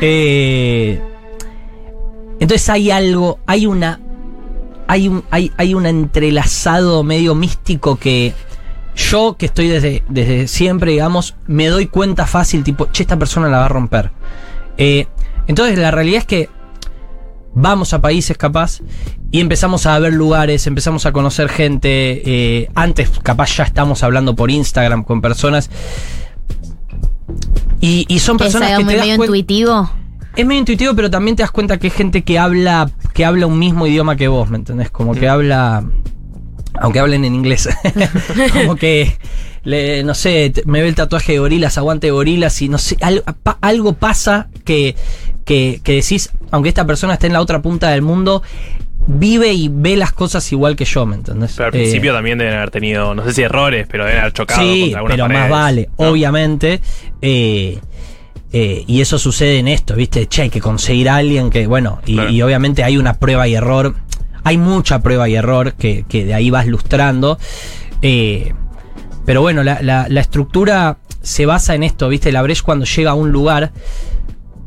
Eh, 0.00 1.00
entonces 2.40 2.68
hay 2.68 2.90
algo, 2.90 3.38
hay 3.46 3.66
una. 3.66 4.00
Hay 4.86 5.08
un, 5.08 5.24
hay, 5.30 5.50
hay 5.56 5.74
un 5.74 5.86
entrelazado 5.86 7.04
medio 7.04 7.34
místico 7.34 7.96
que 7.96 8.34
yo, 8.96 9.36
que 9.38 9.46
estoy 9.46 9.68
desde, 9.68 10.02
desde 10.08 10.46
siempre, 10.46 10.90
digamos, 10.92 11.36
me 11.46 11.68
doy 11.68 11.86
cuenta 11.86 12.26
fácil, 12.26 12.62
tipo, 12.64 12.88
che, 12.92 13.02
esta 13.04 13.16
persona 13.18 13.48
la 13.48 13.58
va 13.58 13.64
a 13.64 13.68
romper. 13.68 14.10
Eh, 14.76 15.06
entonces 15.46 15.78
la 15.78 15.90
realidad 15.90 16.18
es 16.18 16.26
que 16.26 16.48
vamos 17.54 17.92
a 17.94 18.00
países 18.00 18.36
capaz 18.36 18.80
y 19.30 19.40
empezamos 19.40 19.86
a 19.86 19.98
ver 19.98 20.12
lugares, 20.12 20.66
empezamos 20.66 21.06
a 21.06 21.12
conocer 21.12 21.48
gente. 21.48 22.22
eh, 22.24 22.68
antes 22.74 23.10
capaz 23.22 23.56
ya 23.56 23.64
estamos 23.64 24.02
hablando 24.02 24.34
por 24.36 24.50
Instagram 24.50 25.04
con 25.04 25.20
personas. 25.20 25.70
Y, 27.80 28.06
y 28.08 28.18
son 28.20 28.36
¿Que 28.38 28.44
es 28.44 28.52
personas 28.52 28.72
algo 28.72 28.88
que 28.88 28.96
das 28.96 29.06
medio 29.06 29.22
intuitivo? 29.24 29.90
es 30.36 30.46
medio 30.46 30.60
intuitivo, 30.60 30.94
pero 30.94 31.10
también 31.10 31.36
te 31.36 31.42
das 31.42 31.50
cuenta 31.50 31.78
que 31.78 31.88
es 31.88 31.94
gente 31.94 32.24
que 32.24 32.38
habla, 32.38 32.90
que 33.12 33.24
habla 33.24 33.46
un 33.46 33.58
mismo 33.58 33.86
idioma 33.86 34.16
que 34.16 34.26
vos, 34.28 34.50
¿me 34.50 34.56
entendés? 34.56 34.90
Como 34.90 35.14
que 35.14 35.28
habla, 35.28 35.84
aunque 36.80 36.98
hablen 36.98 37.24
en 37.24 37.34
inglés, 37.34 37.68
como 38.52 38.74
que, 38.76 39.16
le- 39.62 40.02
no 40.02 40.14
sé, 40.14 40.52
me 40.66 40.82
ve 40.82 40.88
el 40.88 40.94
tatuaje 40.96 41.32
de 41.32 41.38
gorilas, 41.38 41.78
aguante 41.78 42.08
de 42.08 42.10
gorilas 42.12 42.60
y 42.62 42.68
no 42.68 42.78
sé, 42.78 42.96
al- 43.00 43.22
pa- 43.42 43.58
algo 43.60 43.92
pasa 43.92 44.48
que, 44.64 44.96
que, 45.44 45.80
que 45.82 45.92
decís, 45.92 46.30
aunque 46.50 46.68
esta 46.68 46.86
persona 46.86 47.14
esté 47.14 47.26
en 47.26 47.32
la 47.34 47.40
otra 47.40 47.60
punta 47.62 47.90
del 47.90 48.02
mundo, 48.02 48.42
vive 49.06 49.52
y 49.52 49.68
ve 49.70 49.96
las 49.96 50.12
cosas 50.12 50.50
igual 50.52 50.76
que 50.76 50.84
yo, 50.86 51.04
¿me 51.04 51.16
entendés? 51.16 51.52
Pero 51.56 51.68
al 51.68 51.74
Eh, 51.74 51.78
principio 51.80 52.12
también 52.14 52.38
deben 52.38 52.54
haber 52.54 52.70
tenido, 52.70 53.14
no 53.14 53.22
sé 53.24 53.32
si 53.34 53.42
errores, 53.42 53.86
pero 53.90 54.04
deben 54.04 54.20
haber 54.20 54.32
chocado 54.32 54.62
Sí, 54.62 54.92
contra 54.92 55.06
pero 55.08 55.28
más 55.28 55.50
vale, 55.50 55.88
¿no? 55.98 56.08
obviamente. 56.10 56.80
eh, 57.20 57.78
eh, 58.56 58.84
y 58.86 59.00
eso 59.00 59.18
sucede 59.18 59.58
en 59.58 59.66
esto, 59.68 59.96
¿viste? 59.96 60.26
Che, 60.28 60.42
hay 60.42 60.50
que 60.50 60.60
conseguir 60.60 61.08
a 61.08 61.16
alguien 61.16 61.50
que, 61.50 61.66
bueno, 61.66 62.00
y, 62.06 62.14
Claro. 62.14 62.30
y 62.30 62.40
obviamente 62.40 62.84
hay 62.84 62.96
una 62.96 63.14
prueba 63.18 63.48
y 63.48 63.54
error. 63.56 63.96
Hay 64.44 64.58
mucha 64.58 65.00
prueba 65.02 65.28
y 65.28 65.34
error 65.34 65.72
que, 65.74 66.04
que 66.08 66.24
de 66.24 66.34
ahí 66.34 66.50
vas 66.50 66.66
lustrando. 66.66 67.36
eh, 68.00 68.52
pero 69.26 69.40
bueno, 69.40 69.62
la, 69.64 69.80
la- 69.82 70.06
la 70.08 70.20
estructura 70.20 70.98
se 71.22 71.46
basa 71.46 71.74
en 71.74 71.82
esto, 71.82 72.08
¿viste? 72.08 72.30
La 72.30 72.42
Breche 72.42 72.62
cuando 72.62 72.84
llega 72.84 73.10
a 73.12 73.14
un 73.14 73.32
lugar. 73.32 73.72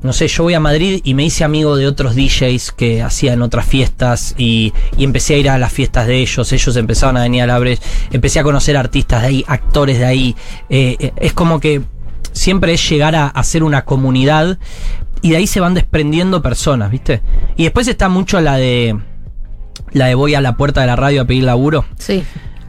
No 0.04 0.14
sé, 0.14 0.28
yo 0.28 0.44
voy 0.44 0.54
a 0.54 0.60
Madrid 0.60 1.02
y 1.04 1.14
me 1.16 1.26
hice 1.26 1.44
amigo 1.44 1.76
de 1.76 1.88
otros 1.88 2.16
DJs 2.16 2.72
que 2.72 3.02
hacían 3.02 3.42
otras 3.42 3.66
fiestas 3.66 4.36
y, 4.38 4.74
y 4.96 5.04
empecé 5.04 5.34
a 5.36 5.38
ir 5.38 5.50
a 5.50 5.58
las 5.58 5.74
fiestas 5.74 6.06
de 6.06 6.22
ellos, 6.22 6.52
ellos 6.54 6.76
empezaban 6.76 7.18
a 7.18 7.22
venir 7.22 7.42
a 7.42 7.48
la 7.48 7.58
empecé 8.12 8.40
a 8.40 8.44
conocer 8.44 8.78
artistas 8.78 9.22
de 9.22 9.28
ahí, 9.28 9.46
actores 9.48 9.98
de 9.98 10.06
ahí, 10.06 10.36
eh, 10.70 10.96
eh, 11.00 11.14
es 11.18 11.34
como 11.34 11.60
que 11.60 11.82
siempre 12.32 12.74
es 12.74 12.90
llegar 12.90 13.16
a 13.16 13.28
hacer 13.28 13.64
una 13.64 13.86
comunidad 13.86 14.60
y 15.22 15.32
de 15.32 15.38
ahí 15.38 15.48
se 15.48 15.60
van 15.60 15.74
desprendiendo 15.74 16.42
personas, 16.42 16.92
¿viste? 16.92 17.22
Y 17.56 17.64
después 17.64 17.88
está 17.88 18.08
mucho 18.08 18.40
la 18.40 18.58
de 18.58 18.98
la 19.92 20.08
de 20.08 20.16
voy 20.16 20.36
a 20.36 20.42
la 20.42 20.56
puerta 20.58 20.82
de 20.82 20.88
la 20.88 20.96
radio 20.96 21.22
a 21.22 21.26
pedir 21.26 21.44
laburo 21.44 21.86
Sí. 21.98 22.24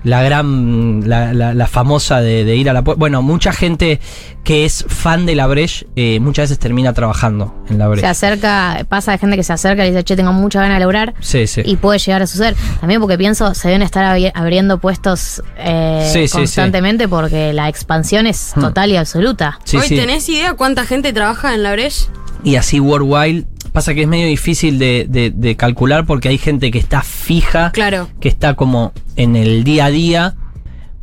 La 0.05 0.23
gran, 0.23 1.09
la, 1.09 1.33
la- 1.35 1.55
la 1.55 1.67
famosa 1.67 2.21
de, 2.21 2.45
de 2.45 2.57
ir 2.57 2.71
a 2.71 2.73
la 2.73 2.83
puerta. 2.85 2.99
Bueno, 2.99 3.21
mucha 3.23 3.53
gente 3.53 4.01
que 4.45 4.65
es 4.65 4.85
fan 4.89 5.27
de 5.27 5.35
la 5.35 5.47
Breche 5.47 5.87
eh, 5.97 6.21
muchas 6.21 6.45
veces 6.45 6.59
termina 6.59 6.93
trabajando 6.93 7.55
en 7.69 7.79
la 7.79 7.85
Se 7.87 7.91
Breche. 7.91 8.07
acerca, 8.07 8.87
pasa 8.89 9.13
de 9.13 9.19
gente 9.19 9.37
que 9.37 9.43
se 9.43 9.53
acerca 9.53 9.85
y 9.85 9.91
dice, 9.91 10.05
che, 10.05 10.17
tengo 10.17 10.33
mucha 10.33 10.61
ganas 10.61 10.79
de 10.79 10.85
lograr. 10.85 11.15
Sí, 11.21 11.47
sí. 11.47 11.63
Y 11.65 11.77
puede 11.77 11.99
llegar 11.99 12.23
a 12.23 12.27
suceder. 12.27 12.55
También 12.81 13.01
porque 13.01 13.19
pienso, 13.19 13.55
se 13.55 13.69
deben 13.69 13.83
estar 13.83 14.05
abri- 14.05 14.33
abriendo 14.35 14.79
puestos 14.79 15.43
eh, 15.59 16.09
Sí, 16.13 16.21
sí, 16.21 16.29
sí. 16.29 16.33
constantemente 16.39 17.09
porque 17.09 17.53
la 17.53 17.69
expansión 17.69 18.27
es 18.27 18.53
Hmm. 18.55 18.61
total 18.61 18.91
y 18.93 18.97
absoluta. 18.97 19.59
Sí, 19.65 19.77
¿Hoy 19.77 19.89
sí. 19.89 19.97
tenés 19.97 20.29
idea 20.29 20.55
cuánta 20.55 20.87
gente 20.87 21.13
trabaja 21.13 21.55
en 21.55 21.63
la 21.63 21.73
Breche? 21.73 22.07
Y 22.45 22.55
así 22.57 22.79
Worldwide. 22.81 23.45
Pasa 23.79 23.95
que 23.95 24.03
es 24.03 24.09
medio 24.09 24.27
difícil 24.27 24.81
de, 24.81 25.07
de- 25.09 25.31
de 25.31 25.55
calcular 25.57 26.05
porque 26.05 26.29
hay 26.29 26.37
gente 26.37 26.73
que 26.73 26.81
está 26.81 27.01
fija, 27.03 27.71
Claro. 27.71 28.09
que 28.19 28.29
está 28.29 28.55
como 28.55 28.93
en 29.15 29.37
el 29.37 29.63
día 29.63 29.85
a 29.85 29.91
día, 29.91 30.35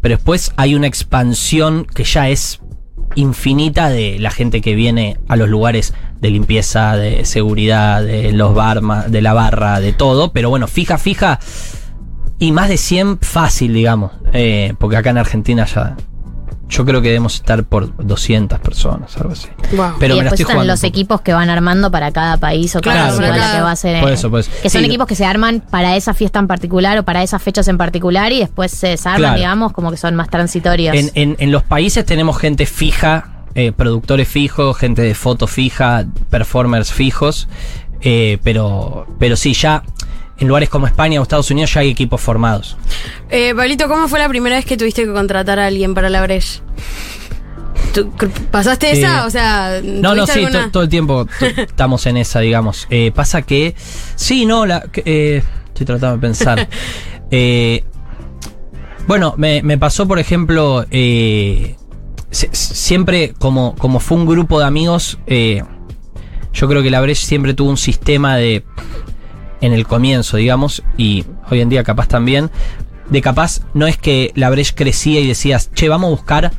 pero 0.02 0.16
después 0.18 0.52
hay 0.58 0.76
una 0.76 0.86
expansión 0.86 1.86
que 1.86 2.04
ya 2.04 2.28
es 2.28 2.60
infinita 3.16 3.88
de 3.90 4.18
la 4.20 4.30
gente 4.30 4.60
que 4.60 4.76
viene 4.76 5.18
a 5.30 5.38
los 5.38 5.48
lugares 5.48 5.94
de 6.20 6.30
limpieza, 6.32 6.98
de 6.98 7.24
seguridad, 7.24 8.04
de 8.04 8.34
los 8.34 8.54
barma, 8.54 9.04
de 9.08 9.22
la 9.22 9.32
barra, 9.32 9.80
de 9.80 9.94
todo. 9.94 10.34
Pero 10.34 10.50
bueno, 10.50 10.68
fija, 10.68 10.98
fija, 10.98 11.40
Y 12.40 12.52
más 12.52 12.68
de 12.68 12.76
100 12.76 13.20
fácil, 13.22 13.74
digamos. 13.74 14.12
eh, 14.34 14.74
porque 14.80 14.98
acá 14.98 15.12
en 15.12 15.18
Argentina 15.20 15.64
ya. 15.66 15.96
Yo 16.68 16.84
creo 16.84 17.00
que 17.02 17.10
debemos 17.10 17.36
estar 17.36 17.64
por 17.64 17.96
200 18.04 18.60
personas, 18.60 19.16
algo 19.18 19.34
así. 19.34 19.50
Wow. 19.76 19.94
Pero 20.00 20.16
y 20.16 20.20
después 20.22 20.40
están 20.40 20.66
los 20.66 20.84
equipos 20.84 21.22
que 21.22 21.32
van 21.32 21.50
armando 21.50 21.92
para 21.92 22.12
cada 22.12 22.38
país 22.38 22.76
o 22.76 22.82
cada 22.82 22.96
Claro, 23.04 23.16
ciudad 23.18 23.30
la 23.30 23.38
cada- 23.38 23.56
que 23.58 23.62
va 23.62 23.72
a 23.72 23.76
ser. 23.76 24.02
Por 24.02 24.10
eh, 24.10 24.14
eso, 24.14 24.30
por 24.32 24.40
eso. 24.40 24.50
Que 24.64 24.70
son 24.72 24.82
Sí. 24.82 24.88
equipos 24.88 25.06
que 25.06 25.14
se 25.16 25.26
arman 25.26 25.62
para 25.70 25.96
esa 25.96 26.16
fiesta 26.16 26.40
en 26.40 26.48
particular 26.48 26.98
o 26.98 27.04
para 27.04 27.22
esas 27.22 27.42
fechas 27.44 27.68
en 27.68 27.78
particular 27.78 28.32
y 28.32 28.40
después 28.40 28.72
se 28.72 28.88
desarman, 28.88 29.20
Claro. 29.22 29.36
digamos, 29.38 29.74
como 29.74 29.92
que 29.92 29.98
son 29.98 30.16
más 30.16 30.30
transitorios. 30.30 30.96
En, 30.96 31.12
en- 31.14 31.36
en 31.40 31.52
los 31.52 31.62
países 31.62 32.04
tenemos 32.04 32.38
gente 32.40 32.66
fija, 32.66 33.44
eh, 33.54 33.72
productores 33.72 34.28
fijos, 34.28 34.76
gente 34.76 35.04
de 35.04 35.14
foto 35.14 35.46
fija, 35.46 36.06
performers 36.32 36.92
fijos, 36.92 37.48
eh, 38.02 38.40
pero, 38.44 39.06
pero 39.20 39.36
sí, 39.36 39.54
ya 39.54 39.84
en 40.38 40.48
lugares 40.48 40.70
como 40.70 40.88
España 40.88 41.20
o 41.20 41.24
Estados 41.24 41.50
Unidos 41.52 41.74
ya 41.74 41.82
hay 41.82 41.90
equipos 41.90 42.20
formados. 42.22 42.78
Eh, 43.30 43.54
Pablito, 43.56 43.88
¿cómo 43.88 44.08
fue 44.08 44.20
la 44.20 44.28
primera 44.30 44.56
vez 44.56 44.66
que 44.66 44.78
tuviste 44.78 45.06
que 45.06 45.12
contratar 45.14 45.60
a 45.60 45.68
alguien 45.68 45.94
para 45.94 46.10
la 46.10 46.22
Breche? 46.24 46.62
¿Tú 47.94 48.12
cr- 48.18 48.30
¿Pasaste 48.52 48.90
Eh, 48.92 49.00
esa? 49.00 49.26
O 49.26 49.30
sea, 49.30 49.80
No, 49.84 50.14
no, 50.16 50.26
¿tuviste 50.26 50.34
sí, 50.40 50.46
alguna? 50.46 50.72
todo 50.72 50.84
el 50.84 50.90
tiempo 50.90 51.28
estamos 51.58 52.06
en 52.08 52.18
esa, 52.18 52.40
digamos. 52.42 52.88
Eh, 52.90 53.12
pasa 53.16 53.42
que, 53.44 53.76
sí, 54.16 54.46
no, 54.46 54.66
la, 54.66 54.84
eh, 55.06 55.42
estoy 55.68 55.86
tratando 55.86 56.16
de 56.18 56.22
pensar. 56.22 56.68
Eh, 57.32 57.84
bueno, 59.08 59.34
me, 59.36 59.64
me 59.64 59.80
pasó, 59.80 60.08
por 60.08 60.20
ejemplo, 60.20 60.86
eh, 60.92 61.76
se- 62.30 62.50
siempre 62.54 63.34
como, 63.40 63.76
como 63.76 64.00
fue 64.00 64.18
un 64.18 64.28
grupo 64.28 64.60
de 64.60 64.66
amigos, 64.68 65.18
eh, 65.26 65.64
yo 66.54 66.68
creo 66.70 66.84
que 66.84 66.92
la 66.92 67.02
Breche 67.02 67.26
siempre 67.26 67.56
tuvo 67.56 67.72
un 67.72 67.78
sistema 67.78 68.38
de, 68.38 68.64
en 69.66 69.74
el 69.74 69.86
comienzo, 69.88 70.38
digamos, 70.38 70.84
y 70.98 71.26
hoy 71.50 71.62
en 71.62 71.70
día 71.70 71.84
capaz 71.84 72.08
también, 72.08 72.50
de 73.10 73.22
capaz 73.22 73.62
no 73.74 73.88
es 73.88 73.98
que 73.98 74.32
la 74.36 74.50
Breche 74.50 74.74
crecía 74.76 75.20
y 75.20 75.28
decías, 75.28 75.72
che, 75.74 75.90
vamos 75.90 76.08
a 76.08 76.12
buscar 76.12 76.52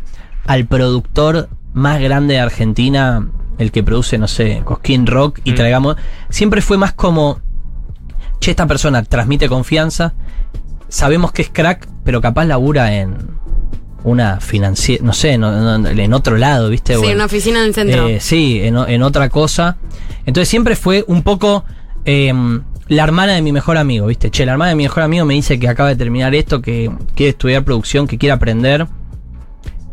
al 0.46 0.66
productor 0.66 1.48
más 1.72 2.00
grande 2.00 2.34
de 2.34 2.40
Argentina, 2.40 3.28
el 3.58 3.72
que 3.72 3.82
produce, 3.82 4.18
no 4.18 4.28
sé, 4.28 4.62
Cosquín 4.64 5.06
Rock, 5.06 5.40
y 5.44 5.52
Mm. 5.52 5.54
traigamos. 5.54 5.96
Siempre 6.30 6.60
fue 6.62 6.78
más 6.78 6.92
como, 6.92 7.40
che, 8.40 8.50
esta 8.50 8.66
persona 8.66 9.02
transmite 9.02 9.48
confianza, 9.48 10.14
sabemos 10.88 11.32
que 11.32 11.42
es 11.42 11.50
crack, 11.50 11.88
pero 12.04 12.20
capaz 12.20 12.44
labura 12.44 12.94
en 12.94 13.16
una 14.04 14.40
financiera, 14.40 15.04
no 15.04 15.12
sé, 15.12 15.36
no- 15.36 15.78
no- 15.78 15.88
en 15.88 16.12
otro 16.14 16.36
lado, 16.36 16.68
¿viste? 16.70 16.96
Sí, 16.96 17.06
en- 17.06 17.14
una 17.16 17.24
oficina 17.24 17.58
en 17.60 17.66
el 17.66 17.74
centro. 17.74 18.06
eh, 18.08 18.20
sí, 18.20 18.60
en, 18.62 18.76
en 18.76 19.02
otra 19.02 19.28
cosa. 19.30 19.78
Entonces 20.26 20.48
siempre 20.48 20.76
fue 20.76 21.04
un 21.08 21.22
poco 21.22 21.64
em, 22.04 22.62
la 22.88 23.02
hermana 23.02 23.32
de 23.32 23.42
mi 23.42 23.52
mejor 23.52 23.78
amigo, 23.78 24.06
¿viste? 24.06 24.30
Che, 24.30 24.46
la 24.46 24.52
hermana 24.52 24.70
de 24.70 24.76
mi 24.76 24.84
mejor 24.84 25.02
amigo 25.02 25.24
me 25.24 25.34
dice 25.34 25.58
que 25.58 25.68
acaba 25.68 25.88
de 25.88 25.96
terminar 25.96 26.34
esto, 26.34 26.62
que 26.62 26.90
quiere 27.14 27.30
estudiar 27.30 27.64
producción, 27.64 28.06
que 28.06 28.18
quiere 28.18 28.32
aprender. 28.32 28.86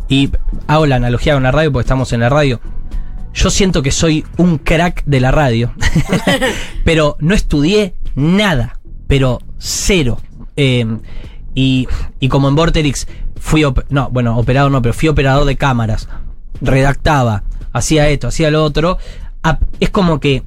Y 0.08 0.30
hago 0.68 0.86
la 0.86 0.98
analogía 0.98 1.34
con 1.34 1.44
la 1.44 1.52
radio 1.52 1.72
porque 1.72 1.86
estamos 1.86 2.14
en 2.14 2.20
la 2.20 2.30
radio. 2.30 2.60
Yo 3.34 3.50
siento 3.50 3.82
que 3.82 3.92
soy 3.92 4.26
un 4.38 4.60
crack 4.60 5.04
de 5.06 5.20
la 5.20 5.32
radio, 5.32 5.74
pero 6.86 7.18
no 7.20 7.34
estudié 7.34 7.96
nada, 8.16 8.80
pero 9.08 9.40
cero. 9.58 10.20
Em, 10.56 11.00
y, 11.56 11.88
y 12.20 12.30
como 12.30 12.48
en 12.48 12.56
Vorterix 12.56 13.08
fui, 13.40 13.66
no, 13.90 14.10
bueno, 14.12 14.38
operador 14.38 14.72
no, 14.72 14.84
pero 14.84 14.94
fui 14.94 15.10
operador 15.10 15.46
de 15.46 15.56
cámaras, 15.56 16.08
redactaba, 16.62 17.44
hacía 17.72 18.08
esto, 18.10 18.28
hacía 18.28 18.52
lo 18.52 18.64
otro. 18.64 19.00
Es 19.80 19.90
como 19.90 20.20
que 20.20 20.44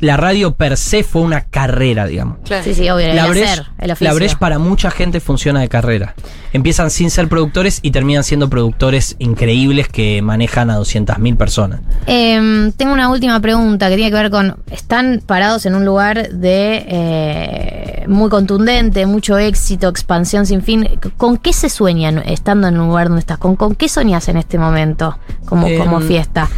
la 0.00 0.16
radio 0.16 0.54
per 0.54 0.76
se 0.76 1.02
fue 1.02 1.22
una 1.22 1.42
carrera, 1.42 2.06
digamos. 2.06 2.38
Claro. 2.44 2.64
sí, 2.64 2.74
sí, 2.74 2.88
obvio, 2.90 3.06
el 3.06 3.16
La 3.16 3.26
Breche, 3.26 3.44
hacer, 3.44 3.66
el 3.78 3.90
oficio. 3.90 4.08
la 4.08 4.14
Breche 4.14 4.36
para 4.38 4.58
mucha 4.58 4.90
gente 4.90 5.20
funciona 5.20 5.60
de 5.60 5.68
carrera. 5.68 6.14
Empiezan 6.52 6.90
sin 6.90 7.10
ser 7.10 7.28
productores 7.28 7.80
y 7.82 7.90
terminan 7.90 8.22
siendo 8.22 8.48
productores 8.48 9.16
increíbles 9.18 9.88
que 9.88 10.22
manejan 10.22 10.70
a 10.70 10.78
200.000 10.78 11.36
personas. 11.36 11.80
Em, 12.06 12.70
tengo 12.72 12.92
una 12.92 13.08
última 13.10 13.40
pregunta 13.40 13.88
que 13.88 13.96
tiene 13.96 14.10
que 14.10 14.16
ver 14.16 14.30
con. 14.30 14.56
Están 14.70 15.20
parados 15.26 15.66
en 15.66 15.74
un 15.74 15.84
lugar 15.84 16.30
de 16.30 16.84
eh, 16.86 18.04
muy 18.06 18.30
contundente, 18.30 19.06
mucho 19.06 19.36
éxito, 19.38 19.88
expansión 19.88 20.46
sin 20.46 20.62
fin. 20.62 20.88
¿Con 21.16 21.38
qué 21.38 21.52
se 21.52 21.68
sueñan 21.68 22.18
estando 22.26 22.68
en 22.68 22.78
un 22.78 22.88
lugar 22.88 23.08
donde 23.08 23.20
estás? 23.20 23.38
¿Con, 23.38 23.56
con 23.56 23.74
qué 23.74 23.88
soñas 23.88 24.28
en 24.28 24.36
este 24.36 24.58
momento 24.58 25.18
como, 25.46 25.66
Em, 25.66 25.78
como 25.78 26.00
fiesta? 26.00 26.48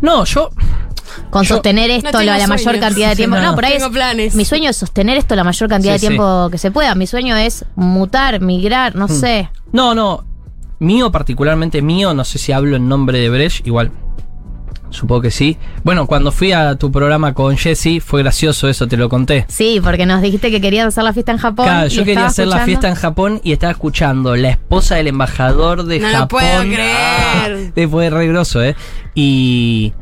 No, 0.00 0.24
yo 0.24 0.50
Con 1.30 1.44
yo- 1.44 1.54
sostener 1.56 1.90
esto 1.90 2.22
la, 2.22 2.38
la 2.38 2.46
mayor 2.46 2.78
cantidad 2.80 3.10
de 3.10 3.16
tiempo. 3.16 3.36
no. 3.36 3.42
No, 3.42 3.54
por 3.54 3.64
ahí 3.64 3.72
Tengo 3.74 3.86
es- 3.86 3.92
planes. 3.92 4.34
Mi 4.34 4.44
sueño 4.44 4.70
es 4.70 4.76
sostener 4.76 5.16
esto 5.16 5.34
la 5.36 5.44
mayor 5.44 5.68
cantidad 5.68 5.94
Sí, 5.96 6.00
de 6.02 6.08
tiempo 6.08 6.48
que 6.50 6.58
se 6.58 6.70
pueda. 6.70 6.94
Mi 6.94 7.06
sueño 7.06 7.36
es 7.36 7.64
mutar, 7.76 8.40
migrar, 8.40 8.94
no 8.96 9.08
sé. 9.08 9.50
No, 9.72 9.94
no. 9.94 10.24
Mío, 10.78 11.12
particularmente 11.12 11.82
mío, 11.82 12.14
no 12.14 12.24
sé 12.24 12.38
si 12.38 12.52
hablo 12.52 12.76
en 12.76 12.88
nombre 12.88 13.18
de 13.18 13.28
Brecht, 13.28 13.66
igual. 13.66 13.92
Supongo 14.88 15.20
que 15.22 15.30
sí. 15.30 15.56
Bueno, 15.84 16.06
cuando 16.08 16.32
fui 16.32 16.50
a 16.50 16.74
tu 16.74 16.90
programa 16.90 17.32
con 17.32 17.56
Jesse, 17.56 18.02
fue 18.04 18.22
gracioso 18.22 18.66
eso, 18.68 18.88
te 18.88 18.96
lo 18.96 19.08
conté. 19.08 19.44
Sí, 19.48 19.78
porque 19.80 20.04
nos 20.04 20.20
dijiste 20.20 20.50
que 20.50 20.60
querías 20.60 20.86
hacer 20.88 21.04
la 21.04 21.12
fiesta 21.12 21.30
en 21.30 21.38
Japón. 21.38 21.66
Claro, 21.66 21.86
yo 21.86 22.02
quería 22.04 22.26
hacer 22.26 22.48
la 22.48 22.64
fiesta 22.64 22.88
en 22.88 22.96
Japón 22.96 23.40
y 23.44 23.52
estaba 23.52 23.70
escuchando 23.70 24.34
la 24.34 24.48
esposa 24.50 24.96
del 24.96 25.06
embajador 25.06 25.84
de 25.84 26.00
No 26.00 26.08
lo 26.08 26.14
Japón. 26.14 26.40
puedo 26.40 26.60
creer. 26.62 27.72
Eh, 27.76 27.88
Fue 27.88 28.10
re 28.10 28.26
groso, 28.26 28.64
¿eh? 28.64 28.74
Y 29.14 29.92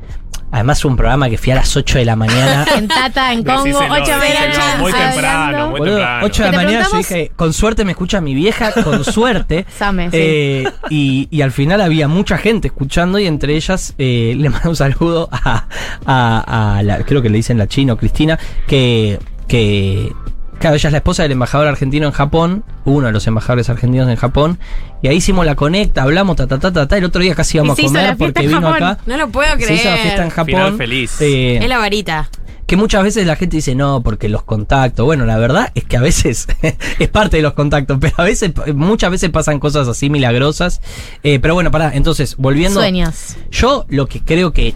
además 0.52 0.80
fue 0.82 0.90
un 0.90 0.96
programa 0.96 1.28
que 1.28 1.38
fui 1.38 1.52
a 1.52 1.56
las 1.56 1.76
8 1.76 1.98
de 1.98 2.04
la 2.04 2.16
mañana. 2.16 2.64
En 2.76 2.88
Tata, 2.88 3.32
en 3.32 3.42
Congo, 3.44 3.64
Decíselo, 3.64 3.94
8 3.94 4.04
de 4.04 4.34
la 4.34 4.76
muy 4.78 4.92
temprano, 4.92 5.70
muy 5.70 5.80
temprano. 5.82 6.26
8 6.26 6.42
de 6.44 6.50
la 6.52 6.56
mañana 6.56 6.86
yo 6.90 6.98
dije, 6.98 7.32
con 7.36 7.52
suerte 7.52 7.84
me 7.84 7.92
escucha 7.92 8.20
mi 8.20 8.34
vieja, 8.34 8.72
con 8.72 9.04
suerte. 9.18 9.66
Same, 9.76 10.10
sí. 10.10 10.16
Eh, 10.18 10.70
y, 10.90 11.28
y 11.30 11.42
al 11.42 11.52
final 11.52 11.80
había 11.80 12.08
mucha 12.08 12.38
gente 12.38 12.68
escuchando 12.68 13.18
y 13.18 13.26
entre 13.26 13.54
ellas 13.56 13.94
eh, 13.98 14.34
le 14.36 14.48
mando 14.50 14.70
un 14.70 14.76
saludo 14.76 15.28
a, 15.32 15.66
a- 16.06 16.76
a 16.78 16.82
la, 16.82 16.98
creo 17.04 17.20
que 17.22 17.30
le 17.30 17.36
dicen 17.36 17.58
la 17.58 17.66
chino, 17.66 17.96
Cristina, 17.96 18.38
que, 18.66 19.18
que 19.48 20.12
claro, 20.58 20.76
ella 20.76 20.88
es 20.88 20.92
la 20.92 20.98
esposa 20.98 21.22
del 21.22 21.32
embajador 21.32 21.66
argentino 21.68 22.06
en 22.06 22.12
Japón, 22.12 22.64
uno 22.84 23.06
de 23.06 23.12
los 23.12 23.26
embajadores 23.26 23.68
argentinos 23.70 24.08
en 24.08 24.16
Japón, 24.16 24.58
y 25.02 25.08
ahí 25.08 25.16
hicimos 25.16 25.46
la 25.46 25.54
conecta, 25.54 26.02
hablamos, 26.02 26.36
ta, 26.36 26.46
ta, 26.46 26.58
ta, 26.58 26.72
ta, 26.72 26.86
ta, 26.88 26.96
el 26.98 27.04
otro 27.04 27.20
día 27.22 27.34
casi 27.34 27.56
íbamos 27.58 27.78
a 27.78 27.82
comer 27.82 28.16
porque 28.16 28.42
vino 28.46 28.60
Japón. 28.60 28.74
acá. 28.74 28.98
No 29.06 29.16
lo 29.16 29.28
puedo 29.28 29.56
Se 29.58 29.74
hizo 29.74 29.88
la 29.90 29.96
fiesta 29.96 30.24
en 30.24 30.30
creer. 30.30 30.30
Japón. 30.30 30.46
Final 30.54 30.76
feliz. 30.76 31.20
Eh, 31.20 31.58
Es 31.62 31.68
la 31.68 31.78
varita. 31.78 32.28
que 32.66 32.76
muchas 32.76 33.02
veces 33.02 33.26
la 33.26 33.36
gente 33.36 33.56
dice, 33.56 33.74
no, 33.74 34.02
porque 34.02 34.28
los 34.28 34.42
contactos. 34.42 35.06
Bueno, 35.06 35.24
la 35.24 35.38
verdad 35.38 35.70
es 35.74 35.84
que 35.84 35.96
a 35.96 36.00
veces 36.00 36.46
es 36.98 37.08
parte 37.08 37.38
de 37.38 37.42
los 37.42 37.54
contactos, 37.54 37.96
pero 38.00 38.14
a 38.18 38.24
veces, 38.24 38.52
muchas 38.74 39.10
veces 39.10 39.30
pasan 39.30 39.58
cosas 39.58 39.88
así 39.88 40.10
milagrosas. 40.10 40.80
Eh, 41.22 41.38
pero 41.40 41.54
bueno, 41.54 41.70
pará, 41.70 41.92
entonces, 41.94 42.36
volviendo. 42.36 42.80
Sueños. 42.80 43.36
Yo 43.50 43.86
lo 43.88 44.06
que 44.06 44.20
creo 44.22 44.52
que, 44.52 44.74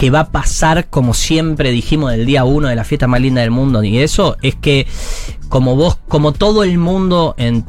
que 0.00 0.08
va 0.08 0.20
a 0.20 0.30
pasar, 0.30 0.88
como 0.88 1.12
siempre 1.12 1.72
dijimos 1.72 2.12
del 2.12 2.24
día 2.24 2.44
uno 2.44 2.68
de 2.68 2.74
la 2.74 2.84
fiesta 2.84 3.06
más 3.06 3.20
linda 3.20 3.42
del 3.42 3.50
mundo, 3.50 3.84
y 3.84 3.98
eso, 3.98 4.38
es 4.40 4.54
que 4.54 4.86
como 5.50 5.76
vos, 5.76 5.98
como 6.08 6.32
todo 6.32 6.64
el 6.64 6.78
mundo 6.78 7.34
en, 7.36 7.66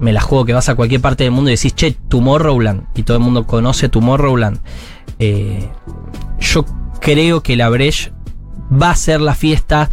me 0.00 0.12
la 0.12 0.22
juego 0.22 0.44
que 0.44 0.54
vas 0.54 0.68
a 0.68 0.74
cualquier 0.74 1.00
parte 1.00 1.22
del 1.22 1.30
mundo 1.30 1.48
y 1.48 1.54
decís, 1.54 1.72
che, 1.76 1.92
Tomorrowland, 1.92 2.86
y 2.96 3.04
todo 3.04 3.16
el 3.16 3.22
mundo 3.22 3.46
conoce 3.46 3.88
Tomorrowland, 3.88 4.58
eh, 5.20 5.68
yo 6.40 6.64
creo 7.00 7.44
que 7.44 7.54
la 7.54 7.68
Breche 7.68 8.12
va 8.70 8.90
a 8.90 8.96
ser 8.96 9.20
la 9.20 9.36
fiesta 9.36 9.88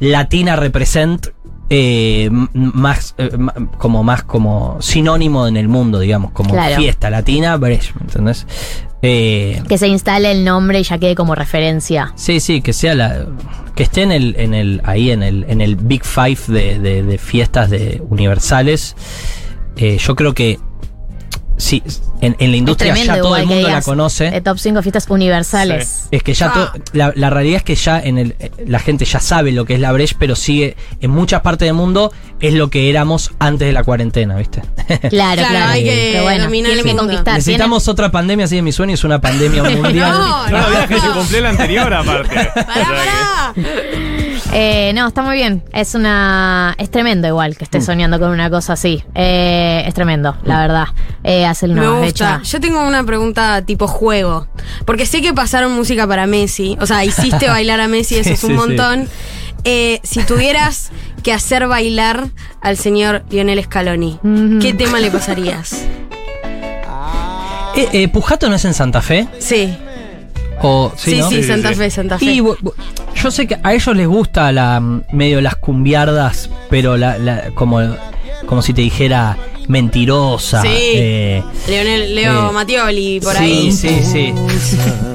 latina 0.00 0.56
represent 0.56 1.28
eh, 1.70 2.28
más 2.52 3.14
eh, 3.18 3.30
como 3.78 4.02
más 4.02 4.24
como 4.24 4.76
sinónimo 4.82 5.46
en 5.46 5.56
el 5.56 5.68
mundo 5.68 6.00
digamos 6.00 6.32
como 6.32 6.50
Claro. 6.50 6.76
fiesta 6.76 7.08
latina 7.10 7.56
Breche 7.56 7.92
¿me 7.98 8.02
entendés? 8.06 8.46
Eh, 9.02 9.62
Que 9.68 9.78
se 9.78 9.88
instale 9.88 10.30
el 10.32 10.44
nombre 10.44 10.80
y 10.80 10.82
ya 10.82 10.98
quede 10.98 11.14
como 11.14 11.34
referencia. 11.34 12.12
sí 12.16 12.40
sí 12.40 12.60
que 12.60 12.72
sea 12.72 12.94
la 12.94 13.24
que 13.74 13.84
esté 13.84 14.02
en 14.02 14.12
el 14.12 14.34
en 14.38 14.52
el 14.52 14.82
ahí 14.84 15.10
en 15.10 15.22
el 15.22 15.46
en 15.48 15.60
el 15.62 15.76
big 15.76 16.04
five 16.04 16.38
de, 16.48 16.78
de- 16.78 17.02
de 17.02 17.18
fiestas 17.18 17.70
de 17.70 18.02
universales 18.10 18.94
Eh, 19.76 19.96
yo 19.98 20.14
creo 20.16 20.34
que 20.34 20.58
sí 21.60 21.82
en, 22.20 22.36
en 22.38 22.50
la 22.50 22.56
industria 22.56 22.92
tremendo 22.92 23.14
ya 23.16 23.22
todo 23.22 23.36
el 23.36 23.46
mundo 23.46 23.68
la 23.68 23.82
conoce 23.82 24.30
De 24.30 24.40
top 24.40 24.58
5 24.58 24.82
fiestas 24.82 25.06
universales. 25.08 26.06
Es 26.10 26.22
que 26.22 26.34
ya 26.34 26.48
Ah. 26.54 26.72
to- 26.74 26.82
la, 26.92 27.12
la 27.14 27.30
realidad 27.30 27.58
es 27.58 27.62
que 27.62 27.74
ya 27.74 28.00
en 28.00 28.18
el 28.18 28.36
eh, 28.38 28.50
la 28.66 28.78
gente 28.78 29.04
ya 29.04 29.20
sabe 29.20 29.52
lo 29.52 29.64
que 29.64 29.74
es 29.74 29.80
la 29.80 29.92
Breche, 29.92 30.16
pero 30.18 30.34
sigue 30.36 30.76
en 31.00 31.10
muchas 31.10 31.40
partes 31.42 31.66
del 31.66 31.74
mundo 31.74 32.12
es 32.40 32.54
lo 32.54 32.70
que 32.70 32.88
éramos 32.90 33.30
antes 33.38 33.66
de 33.66 33.72
la 33.72 33.84
cuarentena, 33.84 34.36
¿viste? 34.36 34.62
Claro, 34.86 35.08
Claro, 35.10 35.42
claro. 35.48 35.70
hay 35.72 35.84
que 35.84 36.08
Pero 36.12 36.24
bueno, 36.24 36.44
el 36.44 36.52
que 36.82 36.84
mundo. 36.88 37.02
conquistar. 37.02 37.34
Necesitamos 37.34 37.86
otra 37.88 38.10
pandemia, 38.10 38.46
así 38.46 38.56
de 38.56 38.62
mi 38.62 38.72
sueño 38.72 38.94
es 38.94 39.04
una 39.04 39.20
pandemia 39.20 39.62
mundial. 39.76 40.10
No, 40.12 40.48
No, 40.48 40.70
no, 40.70 40.88
que 40.88 41.00
se 41.00 41.08
cumplió 41.08 41.40
la 41.42 41.50
anterior 41.50 41.92
aparte. 41.92 42.34
Pará, 42.34 42.64
pará. 42.64 43.54
Eh, 44.52 44.92
no, 44.94 45.06
está 45.08 45.22
muy 45.22 45.36
bien. 45.36 45.62
Es 45.72 45.94
una. 45.94 46.74
Es 46.78 46.90
tremendo 46.90 47.28
igual 47.28 47.56
que 47.56 47.64
Mm. 47.64 47.66
estés 47.66 47.84
soñando 47.84 48.18
con 48.18 48.30
una 48.30 48.50
cosa 48.50 48.72
así. 48.72 49.04
Eh, 49.14 49.84
es 49.86 49.94
tremendo, 49.94 50.36
la 50.44 50.60
verdad. 50.60 50.86
Eh, 51.22 51.46
Me 51.68 51.88
gusta. 52.04 52.40
Yo 52.42 52.60
tengo 52.60 52.86
una 52.86 53.04
pregunta 53.04 53.62
tipo 53.62 53.86
juego. 53.86 54.46
Porque 54.84 55.06
sé 55.06 55.20
que 55.22 55.32
pasaron 55.34 55.72
música 55.72 56.06
para 56.06 56.26
Messi. 56.26 56.76
O 56.80 56.86
sea, 56.86 57.04
hiciste 57.04 57.48
bailar 57.48 57.80
a 57.80 57.88
Messi, 57.88 58.16
eso 58.16 58.28
Sí, 58.28 58.34
es 58.34 58.44
un 58.44 58.50
sí, 58.50 58.54
sí. 58.54 58.58
montón. 58.60 59.08
eh, 59.64 60.00
si 60.02 60.22
tuvieras 60.24 60.90
que 61.22 61.32
hacer 61.32 61.66
bailar 61.68 62.28
al 62.62 62.76
señor 62.76 63.24
Lionel 63.30 63.62
Scaloni. 63.62 64.18
¿qué 64.60 64.72
tema 64.74 65.00
le 65.00 65.10
pasarías? 65.10 65.84
Eh, 67.76 67.88
eh, 67.92 68.08
¿Pujato 68.08 68.48
no 68.48 68.56
es 68.56 68.64
en 68.64 68.74
Santa 68.74 69.00
Fe? 69.00 69.28
Sí, 69.38 69.76
O, 70.62 70.92
sí, 70.96 71.12
sí, 71.12 71.18
¿no? 71.18 71.28
Sí, 71.30 71.36
sí, 71.36 71.48
Santa. 71.48 71.72
Fe, 71.72 71.90
Santa 71.90 72.18
Fe. 72.18 72.24
Y 72.26 72.42
yo 73.14 73.30
sé 73.30 73.46
que 73.46 73.58
a 73.62 73.72
ellos 73.74 73.94
les 73.96 74.06
gusta 74.08 74.50
la 74.52 74.80
medio 75.12 75.40
las 75.40 75.56
cumbiardas, 75.56 76.50
pero 76.68 76.96
la, 76.96 77.16
la- 77.18 77.50
como, 77.54 77.80
como 78.46 78.60
si 78.62 78.72
te 78.74 78.80
dijera 78.82 79.36
mentirosa. 79.70 80.62
Sí. 80.62 80.68
eh, 80.72 81.42
Leonel, 81.68 82.14
Leo 82.14 82.50
Eh, 82.50 82.52
Mattioli, 82.52 83.20
por 83.20 83.34
sí, 83.34 83.42
ahí. 83.42 83.72
Sí, 83.72 84.00
sí, 84.02 84.34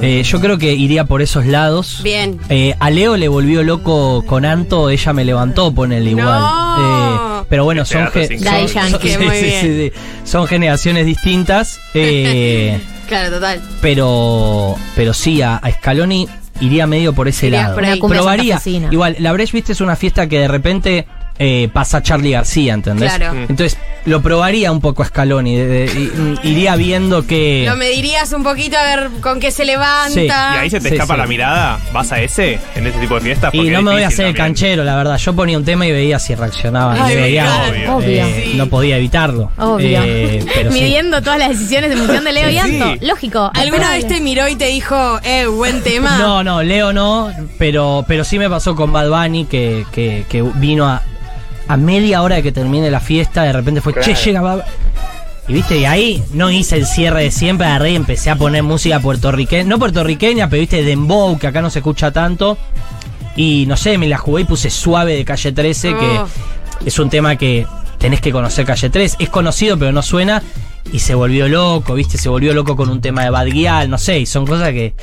Eh, 0.02 0.22
yo 0.24 0.40
creo 0.40 0.58
que 0.58 0.72
iría 0.74 1.04
por 1.04 1.22
esos 1.22 1.46
lados. 1.46 2.00
Bien. 2.02 2.38
Eh, 2.48 2.74
a 2.80 2.90
Leo 2.90 3.16
le 3.16 3.28
volvió 3.28 3.62
loco 3.62 4.24
con 4.26 4.44
Anto, 4.44 4.90
ella 4.90 5.12
me 5.12 5.24
levantó, 5.24 5.72
ponele 5.72 6.10
igual. 6.10 6.26
No. 6.40 7.40
Eh, 7.40 7.44
pero 7.48 7.64
bueno, 7.64 7.84
son, 7.84 8.08
ge- 8.08 8.38
son, 8.38 8.68
son- 8.68 9.00
sí, 9.00 9.08
muy 9.18 9.36
sí, 9.36 9.44
bien. 9.44 9.60
sí, 9.62 9.90
sí. 9.94 10.00
Son 10.24 10.46
generaciones 10.46 11.06
distintas. 11.06 11.78
eh, 11.94 12.80
Claro, 13.08 13.30
total. 13.36 13.62
pero, 13.80 14.74
pero 14.96 15.14
sí, 15.14 15.40
a, 15.40 15.56
a 15.58 15.70
Scaloni 15.70 16.26
iría 16.60 16.88
medio 16.88 17.12
por 17.12 17.28
ese 17.28 17.46
Irías 17.46 17.76
lado. 17.76 17.98
por 18.00 18.10
Probaría. 18.10 18.60
Igual, 18.90 19.14
la 19.20 19.32
Breche, 19.32 19.52
viste, 19.52 19.72
es 19.72 19.80
una 19.80 19.94
fiesta 19.94 20.26
que 20.28 20.40
de 20.40 20.48
repente 20.48 21.06
eh, 21.38 21.68
pasa 21.72 22.02
Charlie 22.02 22.30
García, 22.32 22.74
¿entendés? 22.74 23.12
Claro. 23.14 23.34
Mm. 23.34 23.46
Entonces, 23.50 23.76
lo 24.06 24.22
probaría 24.22 24.70
un 24.70 24.80
poco 24.80 25.02
a 25.02 25.06
Scaloni. 25.06 25.56
de- 25.56 25.66
de- 25.66 26.38
iría 26.44 26.76
viendo 26.76 27.26
que. 27.26 27.64
Lo 27.68 27.76
medirías 27.76 28.32
un 28.32 28.42
poquito 28.44 28.76
a 28.78 28.82
ver 28.84 29.10
con 29.20 29.40
qué 29.40 29.50
se 29.50 29.64
levanta. 29.64 30.08
Sí. 30.10 30.26
Y 30.26 30.30
ahí 30.30 30.70
se 30.70 30.80
te 30.80 30.88
Sí, 30.90 30.94
escapa 30.94 31.14
sí. 31.14 31.20
la 31.20 31.26
mirada. 31.26 31.78
¿Vas 31.92 32.12
a 32.12 32.20
ese? 32.20 32.58
En 32.76 32.86
ese 32.86 32.98
tipo 33.00 33.16
de 33.16 33.20
fiestas. 33.20 33.52
Y 33.52 33.62
no 33.68 33.82
me 33.82 33.92
voy 33.92 34.02
a 34.02 34.08
hacer 34.08 34.26
el 34.26 34.34
canchero, 34.34 34.84
la 34.84 34.94
verdad. 34.96 35.18
Yo 35.18 35.34
ponía 35.34 35.58
un 35.58 35.64
tema 35.64 35.86
y 35.86 35.92
veía 35.92 36.18
si 36.18 36.34
reaccionaban. 36.34 36.98
Ay, 37.02 37.14
y 37.14 37.16
veía. 37.16 37.46
Obvio. 37.94 38.08
eh, 38.26 38.52
No 38.54 38.68
podía 38.68 38.96
evitarlo. 38.96 39.50
Obvio. 39.58 40.00
Eh, 40.04 40.44
pero 40.54 40.70
sí. 40.72 40.80
Midiendo 40.80 41.20
todas 41.20 41.38
las 41.40 41.48
decisiones 41.50 41.90
en 41.90 41.98
función 41.98 42.24
de 42.24 42.32
Leo 42.32 42.48
y 42.48 42.52
Sí. 42.52 42.58
Anto. 42.80 43.04
Lógico. 43.06 43.50
¿Alguna 43.54 43.90
vez 43.90 44.06
te 44.06 44.20
miró 44.20 44.46
y 44.48 44.54
te 44.56 44.66
dijo, 44.66 45.18
eh, 45.24 45.46
buen 45.46 45.82
tema? 45.82 46.16
No, 46.26 46.44
no, 46.44 46.62
Leo 46.62 46.92
no, 46.92 47.30
pero, 47.58 48.04
pero 48.06 48.22
sí 48.24 48.38
me 48.38 48.48
pasó 48.48 48.74
con 48.76 48.92
Bad 48.92 49.08
Bunny 49.10 49.44
que, 49.46 49.84
que, 49.92 50.24
que 50.28 50.42
vino 50.42 50.86
a, 50.86 51.02
a 51.68 51.76
media 51.76 52.22
hora 52.22 52.36
de 52.36 52.42
que 52.42 52.52
termine 52.52 52.90
la 52.90 53.00
fiesta, 53.00 53.42
de 53.42 53.52
repente 53.52 53.80
fue, 53.80 53.94
che, 54.00 54.14
llega 54.14 54.40
Bad 54.40 54.64
Y 55.48 55.52
viste, 55.54 55.78
y 55.78 55.84
ahí 55.84 56.22
no 56.32 56.50
hice 56.50 56.76
el 56.76 56.86
cierre 56.86 57.24
de 57.24 57.30
siempre, 57.30 57.66
agarré 57.66 57.92
y 57.92 57.96
empecé 57.96 58.30
a 58.30 58.36
poner 58.36 58.62
música 58.62 59.00
puertorriqueña, 59.00 59.64
no 59.68 59.78
puertorriqueña, 59.78 60.48
pero 60.48 60.60
viste, 60.60 60.82
dembow, 60.82 61.38
que 61.38 61.46
acá 61.46 61.62
no 61.62 61.70
se 61.70 61.80
escucha 61.80 62.10
tanto. 62.12 62.56
Y 63.36 63.64
no 63.66 63.76
sé, 63.76 63.98
me 63.98 64.08
la 64.08 64.16
jugué 64.18 64.42
y 64.42 64.44
puse 64.44 64.70
suave 64.70 65.14
de 65.16 65.24
calle 65.24 65.52
13, 65.52 65.94
Oh. 65.94 65.98
que 65.98 66.88
es 66.88 66.98
un 66.98 67.10
tema 67.10 67.36
que 67.36 67.66
tenés 67.98 68.20
que 68.20 68.32
conocer 68.32 68.64
calle 68.64 68.88
13. 68.90 69.16
Es 69.18 69.28
conocido, 69.28 69.78
pero 69.78 69.92
no 69.92 70.02
suena. 70.02 70.42
Y 70.92 71.00
se 71.00 71.14
volvió 71.14 71.48
loco, 71.48 71.94
viste, 71.94 72.16
se 72.16 72.28
volvió 72.28 72.54
loco 72.54 72.76
con 72.76 72.88
un 72.88 73.00
tema 73.00 73.24
de 73.24 73.30
Bad 73.30 73.46
Gyal, 73.46 73.90
no 73.90 73.98
sé, 73.98 74.20
y 74.20 74.26
son 74.26 74.46
cosas 74.46 74.70
que, 74.70 74.94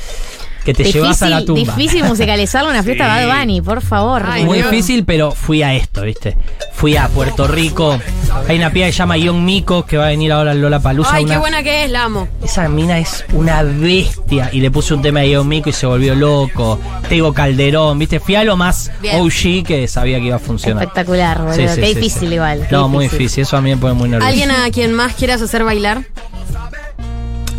que 0.64 0.74
te 0.74 0.84
llevas 0.86 1.22
a 1.24 1.30
la 1.30 1.44
tumba. 1.46 1.76
difícil 1.76 2.04
musicalizarlo 2.04 2.70
en 2.70 2.76
una 2.76 2.84
fiesta 2.84 3.14
Sí. 3.16 3.20
de 3.22 3.26
Bad 3.28 3.40
Bunny, 3.40 3.62
por 3.62 3.82
favor. 3.82 4.24
Ay, 4.26 4.46
Muy 4.46 4.60
Dios. 4.60 4.72
difícil, 4.72 5.04
pero 5.06 5.32
fui 5.32 5.62
a 5.64 5.74
esto, 5.74 6.02
¿viste? 6.04 6.38
Fui 6.74 6.96
a 6.98 7.08
Puerto 7.08 7.48
Rico. 7.48 8.00
Hay 8.48 8.58
una 8.58 8.72
piba 8.72 8.86
que 8.88 8.92
se 8.92 8.98
llama 9.00 9.18
Young 9.18 9.42
Miko 9.42 9.86
que 9.86 9.98
va 9.98 10.06
a 10.06 10.10
venir 10.10 10.32
ahora 10.32 10.52
al 10.52 10.62
Lola 10.62 10.80
Palusa. 10.80 11.12
Ay, 11.16 11.26
qué 11.26 11.38
buena 11.38 11.64
que 11.64 11.86
es, 11.86 11.92
la 11.92 12.04
amo. 12.06 12.28
Esa 12.44 12.68
mina 12.68 12.98
es 13.00 13.24
una 13.34 13.62
bestia. 13.64 14.50
Y 14.52 14.60
le 14.60 14.72
puse 14.72 14.94
un 14.94 15.02
tema 15.02 15.22
a 15.22 15.26
Young 15.26 15.48
Miko 15.48 15.70
y 15.70 15.74
se 15.74 15.86
volvió 15.86 16.16
loco. 16.16 16.80
Tego 17.10 17.34
Calderón, 17.34 18.00
¿viste? 18.00 18.20
Fui 18.20 18.36
a 18.36 18.44
lo 18.44 18.58
más 18.58 18.92
Bien. 19.02 19.22
OG 19.22 19.66
que 19.66 19.88
sabía 19.88 20.20
que 20.20 20.26
iba 20.26 20.36
a 20.38 20.40
funcionar. 20.40 20.84
Espectacular, 20.84 21.38
boludo. 21.40 21.56
Sí, 21.56 21.68
sí, 21.68 21.82
Qué 21.82 21.88
sí, 21.88 21.94
difícil 21.96 22.30
sí. 22.30 22.36
igual. 22.36 22.66
qué 22.68 22.76
No, 22.76 22.90
muy 22.90 23.06
difícil. 23.08 23.44
Eso 23.44 23.56
a 23.58 23.62
mí 23.62 23.70
me 23.70 23.78
pone 23.78 23.94
muy 23.94 24.10
nervioso. 24.10 24.28
¿Alguien 24.30 24.52
a 24.52 24.70
quien 24.72 24.94
más 24.94 25.14
quieras 25.14 25.42
hacer 25.42 25.64
bailar? 25.64 26.04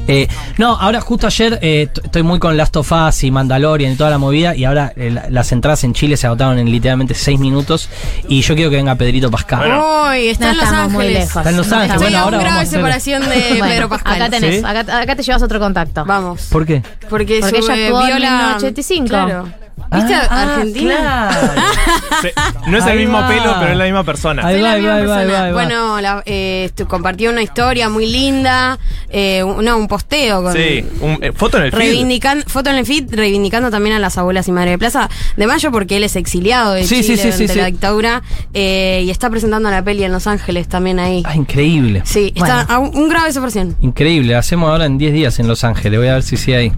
Eh, 0.06 0.28
no, 0.58 0.76
ahora 0.76 1.00
justo 1.00 1.26
ayer 1.26 1.58
eh, 1.62 1.88
estoy 2.02 2.22
muy 2.22 2.38
con 2.38 2.56
Last 2.56 2.76
of 2.76 2.92
Us 2.92 3.24
y 3.24 3.30
Mandalorian 3.30 3.92
y 3.92 3.96
toda 3.96 4.10
la 4.10 4.18
movida 4.18 4.54
y 4.54 4.64
ahora 4.64 4.92
eh, 4.96 5.10
la- 5.10 5.30
las 5.30 5.50
entradas 5.52 5.82
en 5.84 5.94
Chile 5.94 6.16
se 6.18 6.26
agotaron 6.26 6.58
en 6.58 6.70
literalmente 6.70 7.14
6 7.14 7.38
minutos 7.40 7.88
y 8.28 8.42
yo 8.42 8.54
quiero 8.54 8.68
que 8.70 8.76
venga 8.76 8.94
Pedrito 8.96 9.30
Pascal. 9.30 9.60
Bueno. 9.60 10.10
Uy, 10.10 10.28
está 10.28 10.46
No 10.46 10.50
en 10.52 10.56
Los 10.58 10.64
estamos 10.66 10.92
muy 10.92 11.04
Ángeles. 11.06 11.20
lejos. 11.24 11.36
Está 11.36 11.50
en 11.50 11.56
Los 11.56 11.72
Ángeles, 11.72 11.96
bueno, 12.02 12.18
ahora 12.18 12.36
vamos 12.38 12.52
a 12.52 12.60
hacer- 12.60 12.78
separación 12.78 13.22
de 13.28 13.44
Bueno, 13.50 13.64
Pedro 13.66 13.88
Pascal. 13.88 14.14
Acá 14.14 14.30
tenés, 14.30 14.56
¿Sí? 14.56 14.62
acá, 14.64 15.00
acá 15.00 15.16
te 15.16 15.22
llevas 15.22 15.42
otro 15.42 15.58
contacto. 15.58 16.04
Vamos. 16.04 16.42
¿Por 16.50 16.66
qué? 16.66 16.82
Porque, 17.08 17.40
Porque 17.40 17.62
su, 17.62 17.70
ella 17.72 17.86
en 17.86 17.92
viola... 17.92 18.18
1985. 18.58 19.08
Claro. 19.08 19.48
¿Viste 19.92 20.14
Ah, 20.14 20.26
a 20.30 20.42
Argentina? 20.54 20.94
claro. 21.30 21.62
No 22.66 22.78
es 22.78 22.84
Ahí 22.84 22.92
el 22.92 22.98
mismo 23.00 23.18
va. 23.20 23.28
pelo, 23.28 23.54
pero 23.60 23.72
es 23.72 23.76
la 23.78 23.84
misma 23.84 24.04
persona. 24.04 24.46
Ahí 24.46 24.60
va, 24.60 24.72
ahí 24.72 24.82
va, 24.82 24.94
ahí 24.96 25.00
ahí 25.02 25.06
persona. 25.06 25.44
ahí. 25.44 25.52
Bueno, 25.52 26.00
la, 26.00 26.22
eh, 26.26 26.70
compartió 26.88 27.30
una 27.30 27.42
historia 27.42 27.88
muy 27.88 28.06
linda, 28.06 28.78
eh, 29.10 29.42
un- 29.44 29.64
no, 29.64 29.76
un 29.76 29.86
posteo 29.88 30.42
con... 30.42 30.52
Sí, 30.52 30.84
un, 31.00 31.18
eh, 31.22 31.32
foto 31.32 31.58
en 31.58 31.64
el 31.64 31.72
feed. 31.72 32.44
Foto 32.46 32.70
en 32.70 32.76
el 32.76 32.86
feed, 32.86 33.14
reivindicando 33.14 33.70
también 33.70 33.94
a 33.96 33.98
las 33.98 34.16
abuelas 34.18 34.48
y 34.48 34.52
madre 34.52 34.70
de 34.70 34.78
plaza 34.78 35.08
de 35.36 35.46
Mayo, 35.46 35.70
porque 35.70 35.96
él 35.96 36.04
es 36.04 36.16
exiliado 36.16 36.72
de 36.72 36.84
Sí, 36.84 37.02
Chile 37.02 37.16
sí, 37.16 37.32
sí, 37.32 37.38
durante 37.46 37.56
la 37.56 37.66
dictadura 37.66 38.22
eh, 38.54 39.02
y 39.04 39.10
está 39.10 39.28
presentando 39.30 39.70
la 39.70 39.82
peli 39.84 40.04
en 40.04 40.12
Los 40.12 40.26
Ángeles 40.26 40.68
también 40.68 40.98
ahí. 40.98 41.22
Ah, 41.26 41.36
increíble. 41.36 42.02
Sí, 42.04 42.32
está 42.34 42.62
a 42.62 42.78
un, 42.78 42.96
un 42.96 43.08
grado 43.08 43.26
de 43.26 43.32
separación. 43.32 43.76
Increíble. 43.80 44.34
Hacemos 44.34 44.70
ahora 44.70 44.86
en 44.86 44.98
10 44.98 45.12
días 45.12 45.38
en 45.38 45.46
Los 45.48 45.62
Ángeles. 45.64 45.98
Voy 45.98 46.08
a 46.08 46.14
ver 46.14 46.22
si 46.22 46.36
sí 46.36 46.52
hay. 46.52 46.72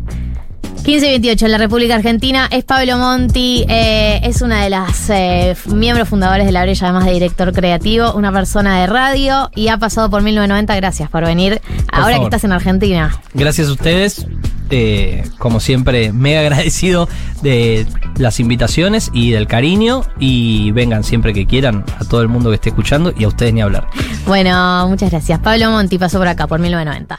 15 0.84 1.04
y 1.04 1.10
28 1.10 1.46
en 1.46 1.52
la 1.52 1.58
República 1.58 1.96
Argentina. 1.96 2.48
Es 2.48 2.62
Pablo 2.62 2.96
Monti, 2.96 3.64
eh, 3.68 4.20
es 4.22 4.40
una 4.40 4.62
de 4.62 4.70
las 4.70 5.10
eh, 5.10 5.56
miembros 5.66 6.08
fundadores 6.08 6.46
de 6.46 6.52
La 6.52 6.62
Brecha, 6.62 6.84
además 6.86 7.06
de 7.06 7.12
director 7.12 7.52
creativo, 7.52 8.12
una 8.12 8.30
persona 8.30 8.80
de 8.80 8.86
radio 8.86 9.50
y 9.56 9.66
ha 9.66 9.78
pasado 9.78 10.08
por 10.10 10.22
1990. 10.22 10.76
Gracias 10.76 11.10
por 11.10 11.24
venir. 11.24 11.60
Ahora 11.90 12.18
que 12.18 12.24
estás 12.24 12.44
en 12.44 12.52
Argentina. 12.52 13.20
Gracias 13.34 13.68
a 13.68 13.72
ustedes. 13.72 14.26
eh, 14.70 15.24
como 15.38 15.58
siempre, 15.60 16.12
mega 16.12 16.38
agradecido 16.40 17.08
de 17.42 17.84
las 18.18 18.38
invitaciones 18.38 19.10
y 19.12 19.30
del 19.32 19.48
cariño. 19.48 20.02
Y 20.20 20.70
vengan 20.70 21.02
siempre 21.02 21.34
que 21.34 21.46
quieran 21.46 21.84
a 21.98 22.04
todo 22.04 22.22
el 22.22 22.28
mundo 22.28 22.50
que 22.50 22.56
esté 22.56 22.68
escuchando 22.68 23.12
y 23.18 23.24
a 23.24 23.28
ustedes 23.28 23.52
ni 23.52 23.60
hablar. 23.60 23.88
Bueno, 24.24 24.86
muchas 24.88 25.10
gracias. 25.10 25.40
Pablo 25.40 25.70
Monti 25.72 25.98
pasó 25.98 26.18
por 26.18 26.28
acá 26.28 26.46
por 26.46 26.60
1990. 26.60 27.18